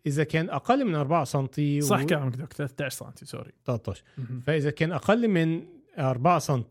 [0.08, 1.48] فاذا كان أقل من 4 سم
[1.82, 4.40] صح كلامك دوك 13 سم سوري 13 مهم.
[4.40, 5.64] فإذا كان أقل من
[6.00, 6.64] 4 سم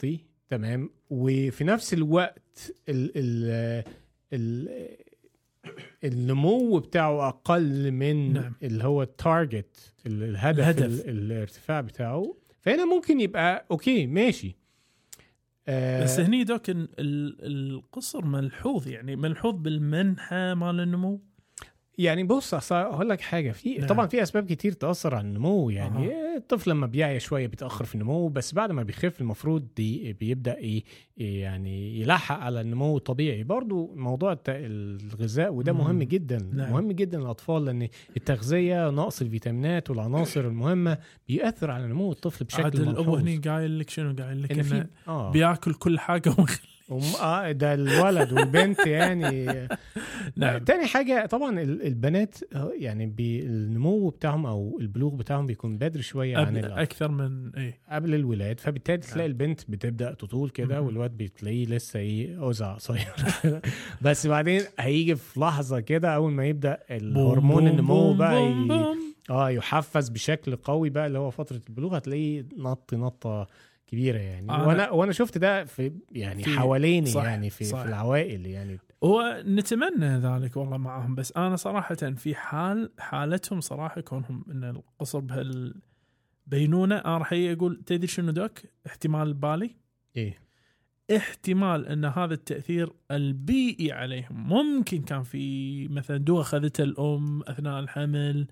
[0.48, 3.84] تمام وفي نفس الوقت ال ال
[4.32, 4.96] ال
[6.04, 8.54] النمو بتاعه أقل من نعم.
[8.62, 11.08] اللي هو ال target الهدف, الهدف.
[11.08, 14.56] الارتفاع بتاعه فهنا ممكن يبقى okay ماشي
[15.68, 17.36] آه بس هني دوك ال- ال-
[17.74, 21.20] القصر ملحوظ يعني ملحوظ بالمنحى مال النمو
[21.98, 23.86] يعني بص أقول لك حاجة في نعم.
[23.86, 26.36] طبعا في أسباب كتير تأثر على النمو يعني أها.
[26.36, 30.84] الطفل لما بيعيا شوية بيتأخر في النمو بس بعد ما بيخف المفروض دي بيبدأ إيه
[31.16, 35.78] يعني يلحق على النمو الطبيعي برضو موضوع الغذاء وده مم.
[35.78, 36.72] مهم جدا نعم.
[36.72, 43.00] مهم جدا للأطفال لأن التغذية نقص الفيتامينات والعناصر المهمة بيأثر على نمو الطفل بشكل الابو
[43.00, 46.68] ملحوظ هني قايل لك شنو قايل لك إن في إنه آه بياكل كل حاجة ومخلي
[46.68, 46.75] وم...
[47.22, 49.68] آه ده الولد والبنت يعني
[50.36, 56.02] نعم تاني حاجة طبعا ال- البنات آه، يعني النمو بتاعهم أو البلوغ بتاعهم بيكون بدري
[56.02, 56.78] شوية عن الأطفال.
[56.78, 59.26] أكثر من إيه قبل الولاد فبالتالي تلاقي نعم.
[59.26, 60.80] البنت بتبدأ تطول كده.
[60.80, 63.08] والواد بتلاقيه لسه إيه أوزع قصير
[64.02, 68.96] بس بعدين هيجي في لحظة كده أول ما يبدأ الهرمون النمو بقى ي...
[69.30, 73.46] آه يحفز بشكل قوي بقى اللي هو فترة البلوغ هتلاقيه نط نطة
[73.86, 74.48] كبيرة يعني.
[74.48, 77.82] أنا- وأنا وأنا شفت ده في يعني في- حواليني صح، يعني في, صح.
[77.82, 78.78] في العوائل يعني.
[79.04, 85.18] هو نتمنى ذلك والله معهم بس أنا صراحة في حال حالتهم صراحة كونهم إن القصر
[85.20, 89.70] بهالبينونه أنا راح أقول تدري شنو دوك؟ احتمال بالي.
[90.16, 90.38] إيه.
[91.16, 94.48] احتمال إن هذا التأثير البيئي عليهم.
[94.48, 98.46] ممكن كان في مثلا دواء اخذتها الأم أثناء الحمل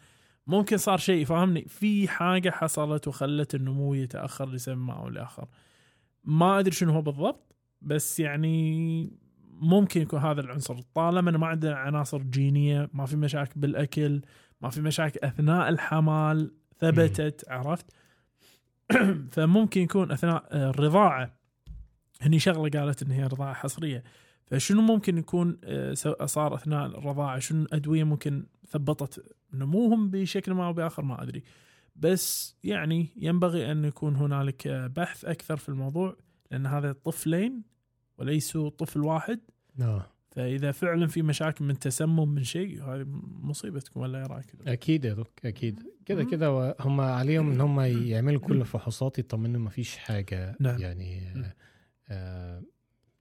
[0.47, 5.49] ممكن صار شيء فاهمني؟ في حاجة حصلت وخلت النمو يتأخر لسبب ما أو لآخر.
[6.25, 9.19] ما أدري شنو هو بالضبط بس يعني
[9.51, 10.79] ممكن يكون هذا العنصر.
[10.95, 14.23] طالما إنه ما عندنا عناصر جينية ما في مشاكل بالأكل
[14.61, 17.87] ما في مشاكل أثناء الحمل ثبتت عرفت؟
[19.33, 21.39] فممكن يكون أثناء الرضاعة.
[22.23, 24.05] هني شغلة قالت إن هي رضاعة حصرية.
[24.55, 25.95] فشنو ممكن يكون آه،
[26.25, 31.43] صار أثناء الرضاعة؟ شنو أدوية ممكن ثبطت نموهم بشكل ما أو بآخر؟ ما أدري.
[31.97, 36.17] بس يعني ينبغي أن يكون هنالك آه، بحث أكثر في الموضوع
[36.51, 37.63] لأن هذا طفلين
[38.19, 39.41] وليسوا طفل واحد.
[39.81, 40.07] آه.
[40.31, 43.05] فإذا فعلا في مشاكل من تسمم من شيء هذه
[43.43, 45.83] مصيبتكم ولا إيه رأيك؟ أكيد يا دوك أكيد.
[46.07, 46.25] كده.
[46.25, 50.79] كده هم عليهم إن هم يعملوا كل الفحوصات يطمنوا ما فيش حاجة نعم.
[50.79, 51.33] يعني.
[52.09, 52.63] آه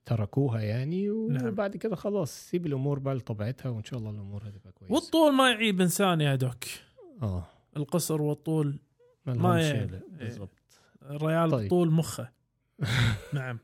[0.06, 1.46] تركوها يعني نعم.
[1.48, 4.94] وبعد كده خلاص سيب الأمور بقى لطبيعتها وإن شاء الله الأمور هتبقى كويسة.
[4.94, 6.64] والطول ما يعيب إنسان يا دوك.
[7.22, 7.46] آه.
[7.76, 8.78] القصر والطول
[9.26, 10.18] ما ما لهمش ي- لا، إيه.
[10.18, 11.70] بالظبط الريال طيب.
[11.70, 12.30] طول مخه.
[13.34, 13.58] نعم.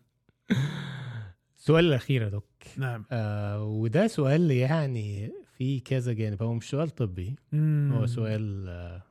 [1.59, 2.45] السؤال الأخير يا دوك.
[2.77, 3.05] نعم.
[3.13, 6.43] آه وده سؤال يعني في كذا جانب.
[6.43, 7.93] هو مش سؤال طبي مم.
[7.97, 9.03] هو سؤال آه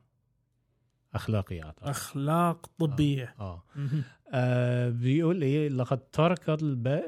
[1.16, 1.88] أخلاقي أعتقد.
[1.89, 3.36] أخلاق طبية.
[3.39, 3.64] آه.
[3.76, 4.03] مهم.
[4.34, 6.49] آه بيقول إيه لقد ترك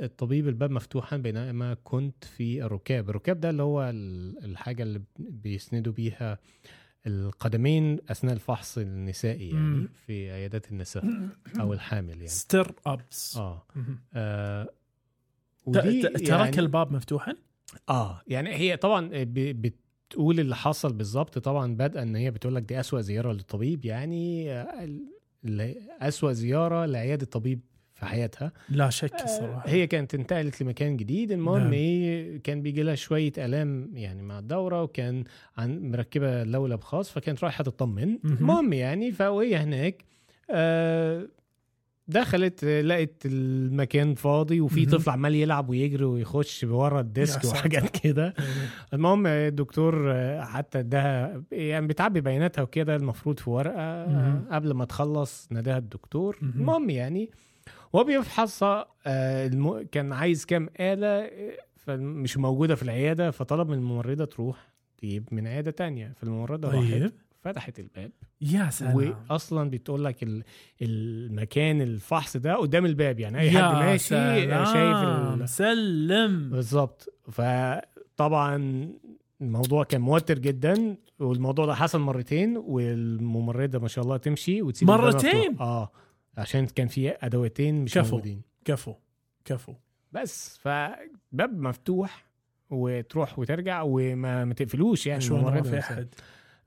[0.04, 3.10] الطبيب الباب مفتوحا بينما كنت في الركاب.
[3.10, 6.38] الركاب ده اللي هو ال- الحاجة اللي بيسندوا بيها
[7.08, 9.90] القدمين أثناء الفحص النسائي يعني مم.
[10.08, 11.06] في عيادات النساء
[11.60, 12.28] أو الحامل يعني.
[12.28, 13.66] ستير ابس آه.
[14.14, 14.70] آه
[15.74, 17.36] ترك يعني الباب مفتوحا؟
[17.90, 19.10] آه يعني هي طبعا
[20.12, 24.52] بتقول اللي حصل بالظبط طبعا بدءا إن هي بتقول لك دي أسوأ زيارة للطبيب يعني
[26.02, 27.60] أسوأ زيارة لعيادة طبيب
[27.94, 31.74] في حياتها لا شك آه، الصراحة هي كانت انتقلت لمكان جديد المهم نعم.
[31.74, 35.24] إيه كان بيجي لها شوية آلام يعني مع الدورة وكان
[35.58, 38.38] عن مركبة لولب خاص فكانت رايحة تطمن مهم.
[38.38, 40.06] المهم يعني فوهي هناك
[40.50, 41.28] آه،
[42.12, 44.86] دخلت آه، لقت المكان فاضي وفي.
[44.86, 47.46] طفل عمال يلعب ويجري ويخش ورا الديسك.
[47.46, 48.34] وحاجات كده.
[48.94, 54.42] المهم الدكتور آه، حتى اداها يعني بتعبي بياناتها وكده المفروض في ورقة آه،.
[54.52, 56.54] قبل ما تخلص ناداها الدكتور مهم.
[56.56, 57.30] المهم يعني
[57.94, 59.86] وهو بيفحصها آه،.
[59.92, 61.32] كان عايز كام آه،
[61.76, 67.14] فمش موجودة في العيادة فطلب من الممرضة تروح تجيب من عيادة تانية فالممرضة طيب راحت
[67.42, 68.12] فتحت الباب
[68.42, 70.44] يا سلام واصلا بتقول لك ال-
[70.82, 74.66] المكان الفحص ده قدام الباب يعني أي حد ماشي سلام.
[74.66, 75.50] شايف.
[75.50, 78.56] سلم بالظبط فطبعا
[79.42, 85.58] الموضوع كان موتر جدا والموضوع ده حصل مرتين والممرضة ما شاء الله تمشي وتسيب مرتين؟
[85.60, 85.92] آه
[86.38, 88.16] عشان كان في أدواتين مش كفو.
[88.16, 88.94] موجودين كفو
[89.46, 89.74] كفو
[90.12, 92.26] بس فباب مفتوح
[92.70, 95.80] وتروح وترجع وما ما تقفلوش يعني الممرضة في.
[95.80, 96.08] أحد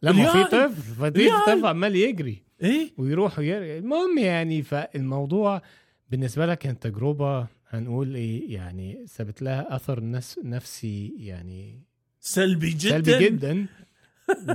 [0.05, 0.45] لما في.
[0.51, 0.71] طفل.
[0.83, 1.33] ففي ريال.
[1.47, 5.63] طفل عمال يجري إيه؟ ويروح ويرجع المهم يعني فالموضوع
[6.11, 11.83] بالنسبة لها كانت تجربة هنقول إيه يعني سابت لها أثر نس نفسي يعني
[12.21, 12.91] سلبي جدا.
[12.91, 13.67] سلبي جدا.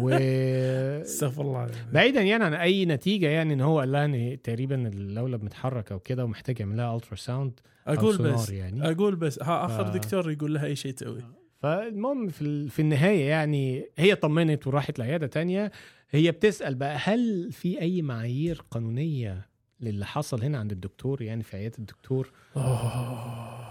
[0.01, 0.09] و
[1.01, 1.85] استغفر الله العظيم.
[1.93, 5.99] بعيدا يعني عن أي نتيجة يعني إن هو قال لها إن تقريبا اللولب متحرك أو
[5.99, 8.91] كده ومحتاج يعمل لها ultrasound أقول بس يعني.
[8.91, 11.23] أقول بس ها آخر ف- دكتور يقول لها أي شيء تسوي.
[11.59, 15.71] فالمهم في في النهاية يعني هي طمنت وراحت لعيادة تانية.
[16.09, 19.49] هي بتسأل بقى هل في أي معايير قانونية
[19.79, 23.69] للي حصل هنا عند الدكتور يعني في عيادة الدكتور؟ أوه.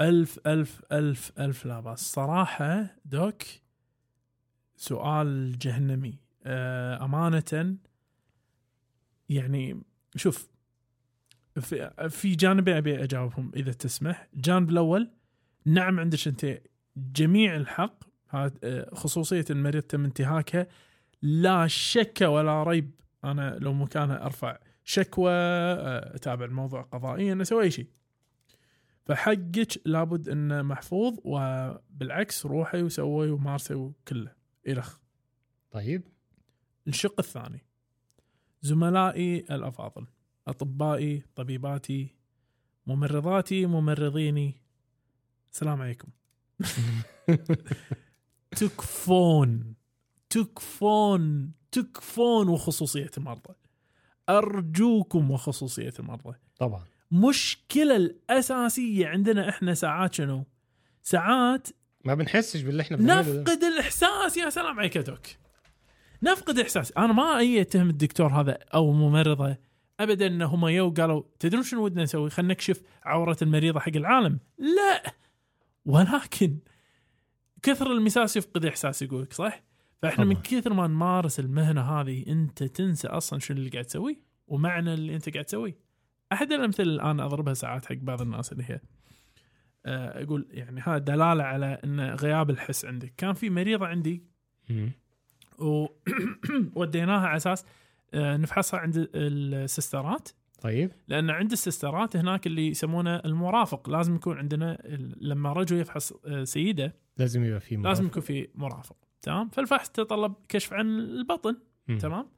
[0.00, 2.00] ألف ألف ألف ألف لا بأس.
[2.12, 3.42] صراحة دوك
[4.76, 6.14] سؤال جهنمي.
[6.46, 7.76] آه، أمانة
[9.28, 9.80] يعني
[10.16, 10.48] شوف
[11.60, 14.28] في, في جانبين أبي أجاوبهم إذا تسمح.
[14.34, 15.10] الجانب الأول
[15.66, 16.60] نعم عندك أنت
[16.96, 20.66] جميع الحق آه، خصوصية المريض تم انتهاكها
[21.22, 22.90] لا شك ولا ريب.
[23.24, 27.86] أنا لو مكانها أرفع شكوى آه، أتابع الموضوع قضائيا أسوي أي شيء.
[29.06, 34.32] فحقك لابد أنه محفوظ وبالعكس روحي وسوي ومارسي وكله.
[34.68, 34.98] الخ
[35.70, 36.02] طيب.
[36.88, 37.64] الشق الثاني.
[38.60, 40.06] زملائي الأفاضل
[40.48, 42.14] أطبائي طبيباتي
[42.86, 44.60] ممرضاتي ممرضيني.
[45.52, 46.08] السلام عليكم.
[48.56, 49.74] تكفون
[50.30, 53.54] تكفون تكفون وخصوصية المرضى.
[54.28, 56.34] أرجوكم وخصوصية المرضى.
[56.58, 56.84] طبعا.
[57.10, 60.44] مشكلة الأساسية عندنا إحنا ساعات شنو؟
[61.02, 61.68] ساعات
[62.04, 62.96] ما بنحسش باللي ده.
[62.96, 65.26] نفقد الإحساس يا سلام عليك دوك.
[66.22, 66.92] نفقد إحساس.
[66.92, 69.56] أنا ما أي أتهم الدكتور هذا أو ممرضة
[70.00, 74.38] أبدا إن هم يو قالوا تدرون شنو ودنا نسوي؟ خلينا نكشف عورة المريضة حق العالم.
[74.58, 75.14] لا!
[75.84, 76.58] ولكن
[77.62, 79.62] كثر المساس يفقد إحساس يقولك صح؟
[80.02, 80.42] فإحنا من طبعاً.
[80.42, 85.28] كثر ما نمارس المهنة هذه أنت تنسى أصلا شنو اللي قاعد تسوي ومعنى اللي أنت
[85.28, 85.78] قاعد تسويه
[86.32, 88.80] أحد الأمثلة اللي أنا أضربها ساعات حق بعض الناس اللي هي
[89.86, 94.24] آه، أقول يعني هذا دلالة على إن غياب الحس عندك كان في مريضه عندي
[94.70, 94.90] مم.
[96.76, 97.64] ووديناها على أساس
[98.14, 100.28] آه، نفحصها عند السسترات
[100.64, 100.92] طيب.
[101.08, 104.78] لأن عند السسترات هناك اللي يسمونه المرافق لازم يكون عندنا
[105.20, 108.04] لما رجل يفحص آه، سيدة لازم يبقى في لازم مرافق.
[108.06, 111.56] يكون في مرافق تمام؟ فالفحص تطلب كشف عن البطن
[111.88, 111.98] مم.
[111.98, 112.28] تمام؟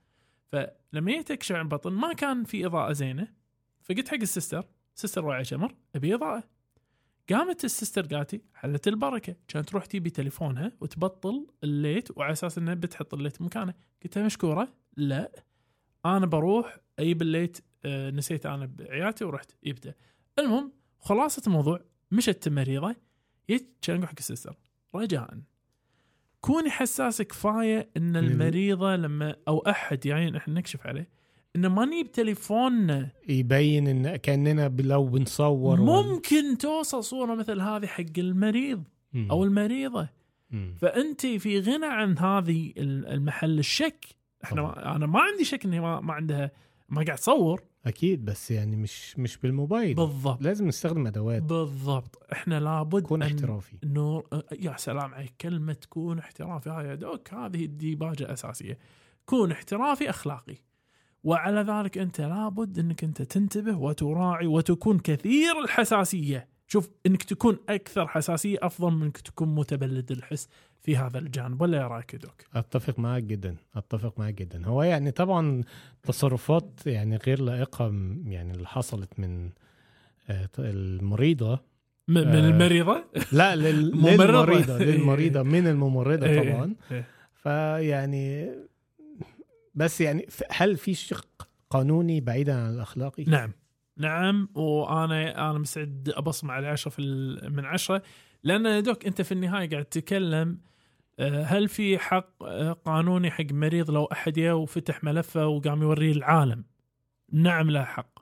[0.49, 3.29] فلما جيت اكشف عن البطن ما كان في إضاءة زينة
[3.83, 6.43] فقلت حق ال sister sister وعي شمر أبي إضاءة.
[7.31, 12.33] قامت ال sister قالت لي حلت البركة كانت تروح تجيبي تليفونها وتبطل ال light وعلى
[12.33, 13.75] أساس إنها بتحط ال light مكانه.
[14.05, 15.33] قلت لها مشكورة؟ لا
[16.07, 19.95] أنا بروح أجيب ال light آه، نسيت أنا بعيادتي ورحت جبته
[20.39, 22.97] المهم خلاصة الموضوع مشت المريضه
[23.51, 24.57] جيت كان حق ال sister
[24.95, 25.39] رجاء.
[26.41, 31.09] كوني حساسه كفايه إن المريضة لما أو أحد يعني إحنا نكشف عليه
[31.57, 38.05] انه ما نجيب تليفوننا يبين إن كأننا لو بنصور ممكن توصل صورة مثل هذه حق
[38.19, 39.29] المريض مم.
[39.31, 40.09] أو المريضة.
[40.51, 40.75] مم.
[40.81, 44.05] فأنت في غنى عن هذه ال- المحل الشك.
[44.45, 46.51] إحنا ما أنا ما عندي شك انها ما, ما عندها
[46.89, 47.63] ما قاعد تصور.
[47.87, 49.95] أكيد بس يعني مش مش بالموبايل.
[49.95, 50.43] بالضبط.
[50.43, 51.43] لازم نستخدم أدوات.
[51.43, 52.23] بالضبط.
[52.33, 53.77] إحنا لابد تكون احترافي.
[53.85, 54.27] نور
[54.61, 58.79] يا سلام عليك كلمة تكون احترافي هاي دوك هذه الديباجة أساسية.
[59.27, 60.57] كون احترافي أخلاقي.
[61.25, 66.49] وعلى ذلك أنت لابد أنك أنت تنتبه وتراعي وتكون كثير الحساسية.
[66.67, 70.49] شوف أنك تكون أكثر حساسية أفضل من أنك تكون متبلد الحس
[70.83, 74.67] في هذا الجانب ولا يا رأيك يا دوك؟ أتفق معاك جدا أتفق معاك جدا.
[74.67, 75.63] هو يعني طبعا
[76.03, 77.87] تصرفات يعني غير لائقة
[78.25, 79.51] يعني اللي حصلت من
[80.31, 81.61] آه، المريضة.
[82.09, 83.91] من آه، المريضة؟ لا لل-.
[84.07, 86.75] للمريضة للمريضة من الممرضة إيه، طبعا.
[86.91, 87.07] إيه.
[87.35, 88.51] فيعني
[89.75, 93.53] بس يعني هل في شق قانوني بعيدا عن الأخلاقي؟ نعم.
[93.99, 98.03] نعم وأنا أنا مستعد ابصم على 10 في ال- من عشرة.
[98.43, 100.59] لأن يا دوك أنت في النهاية قاعد تتكلم
[101.19, 106.13] آه، هل في حق آه، قانوني حق مريض لو أحد جاء وفتح ملفه وقام يوريه
[106.13, 106.65] العالم؟
[107.33, 108.19] نعم له حق.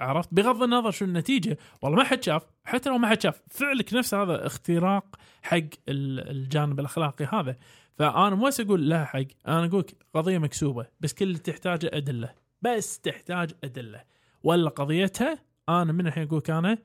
[0.00, 1.58] عرفت؟ بغض النظر شو النتيجة.
[1.82, 5.56] والله ما حد شاف حتى لو ما حد شاف فعلك نفسه هذا اختراق حق
[5.88, 7.56] ال- الجانب الأخلاقي هذا.
[7.94, 12.34] فأنا مو أقول لها حق أنا أقول قضية مكسوبة بس كل اللي تحتاجه أدلة.
[12.62, 14.15] بس تحتاج أدلة.
[14.46, 15.38] ولا قضيتها
[15.68, 16.78] أنا من الحين أقول لك أنا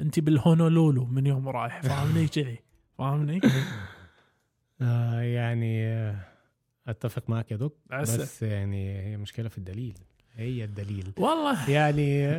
[0.00, 2.58] أنت بالهونولولو من يوم رايح فاهمني كذي
[2.98, 3.40] فاهمني
[4.82, 6.16] آه يعني آه،
[6.88, 8.18] أتفق معك يا عسى.
[8.18, 9.98] بس يعني هي مشكلة في الدليل
[10.34, 12.38] هي الدليل والله يعني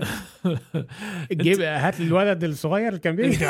[1.43, 3.45] جيب هات الولد الصغير اللي كان بيجي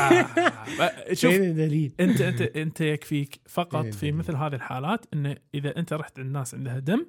[1.14, 6.20] شوف الدليل؟ انت انت انت يكفيك فقط في؟ مثل هذه الحالات انه إذا أنت رحت
[6.20, 7.06] عند ناس عندها دم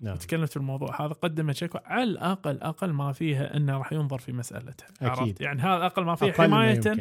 [0.00, 4.18] نعم وتكلمت في الموضوع هذا قدمت شكوى على الأقل أقل ما فيها إنه راح ينظر
[4.18, 5.08] في مسألتها أكيد.
[5.08, 6.80] عرفت؟ يعني هذا أقل ما فيه أقل ما حماية.
[6.80, 6.92] صح.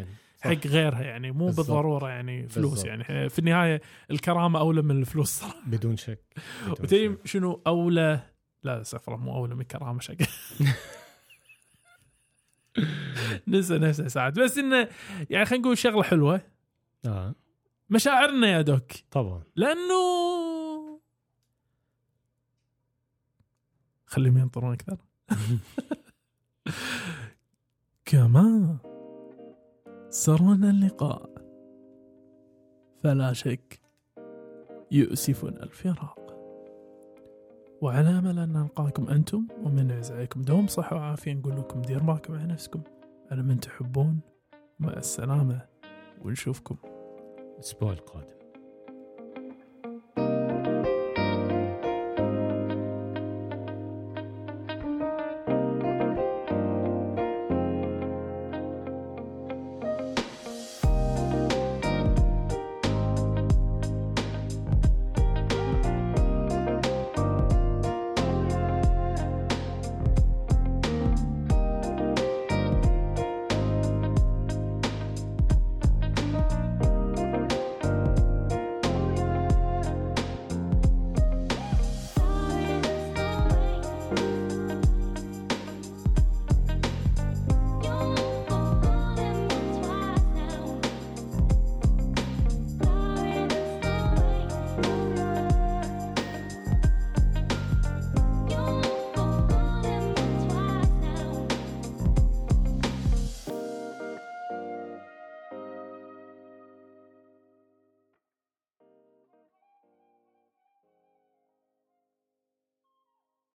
[0.41, 1.67] حق غيرها يعني مو بالضبط.
[1.67, 2.85] بالضرورة يعني فلوس بالضبط.
[2.87, 3.81] يعني في النهاية
[4.11, 6.23] الكرامة أولى من الفلوس صراحة بدون شك
[6.69, 7.27] وتدري شك.
[7.27, 8.19] شنو أولى
[8.63, 10.15] لا استغفر الله مو أولى من الكرامه شق
[13.47, 14.87] ننسى نفسه ساعات بس إنه
[15.29, 16.41] يعني خلينا نقول شغلة حلوة
[17.05, 17.35] آه
[17.89, 19.93] مشاعرنا يا دوك طبعا لأنه
[24.13, 24.97] خليهم ينطرون أكثر.
[28.05, 28.77] كما
[30.09, 31.29] سرنا اللقاء.
[33.03, 33.79] فلا شك
[34.91, 36.19] يؤسفنا الفراق.
[37.81, 41.33] وعلى امل ان نلقاكم أنتم ومن عليكم دوم صحة وعافية.
[41.33, 42.81] نقول لكم دير بالكم على نفسكم.
[43.31, 44.19] على من تحبون.
[44.79, 45.61] مع السلامة.
[46.21, 46.75] ونشوفكم.
[47.57, 48.42] الأسبوع القادم.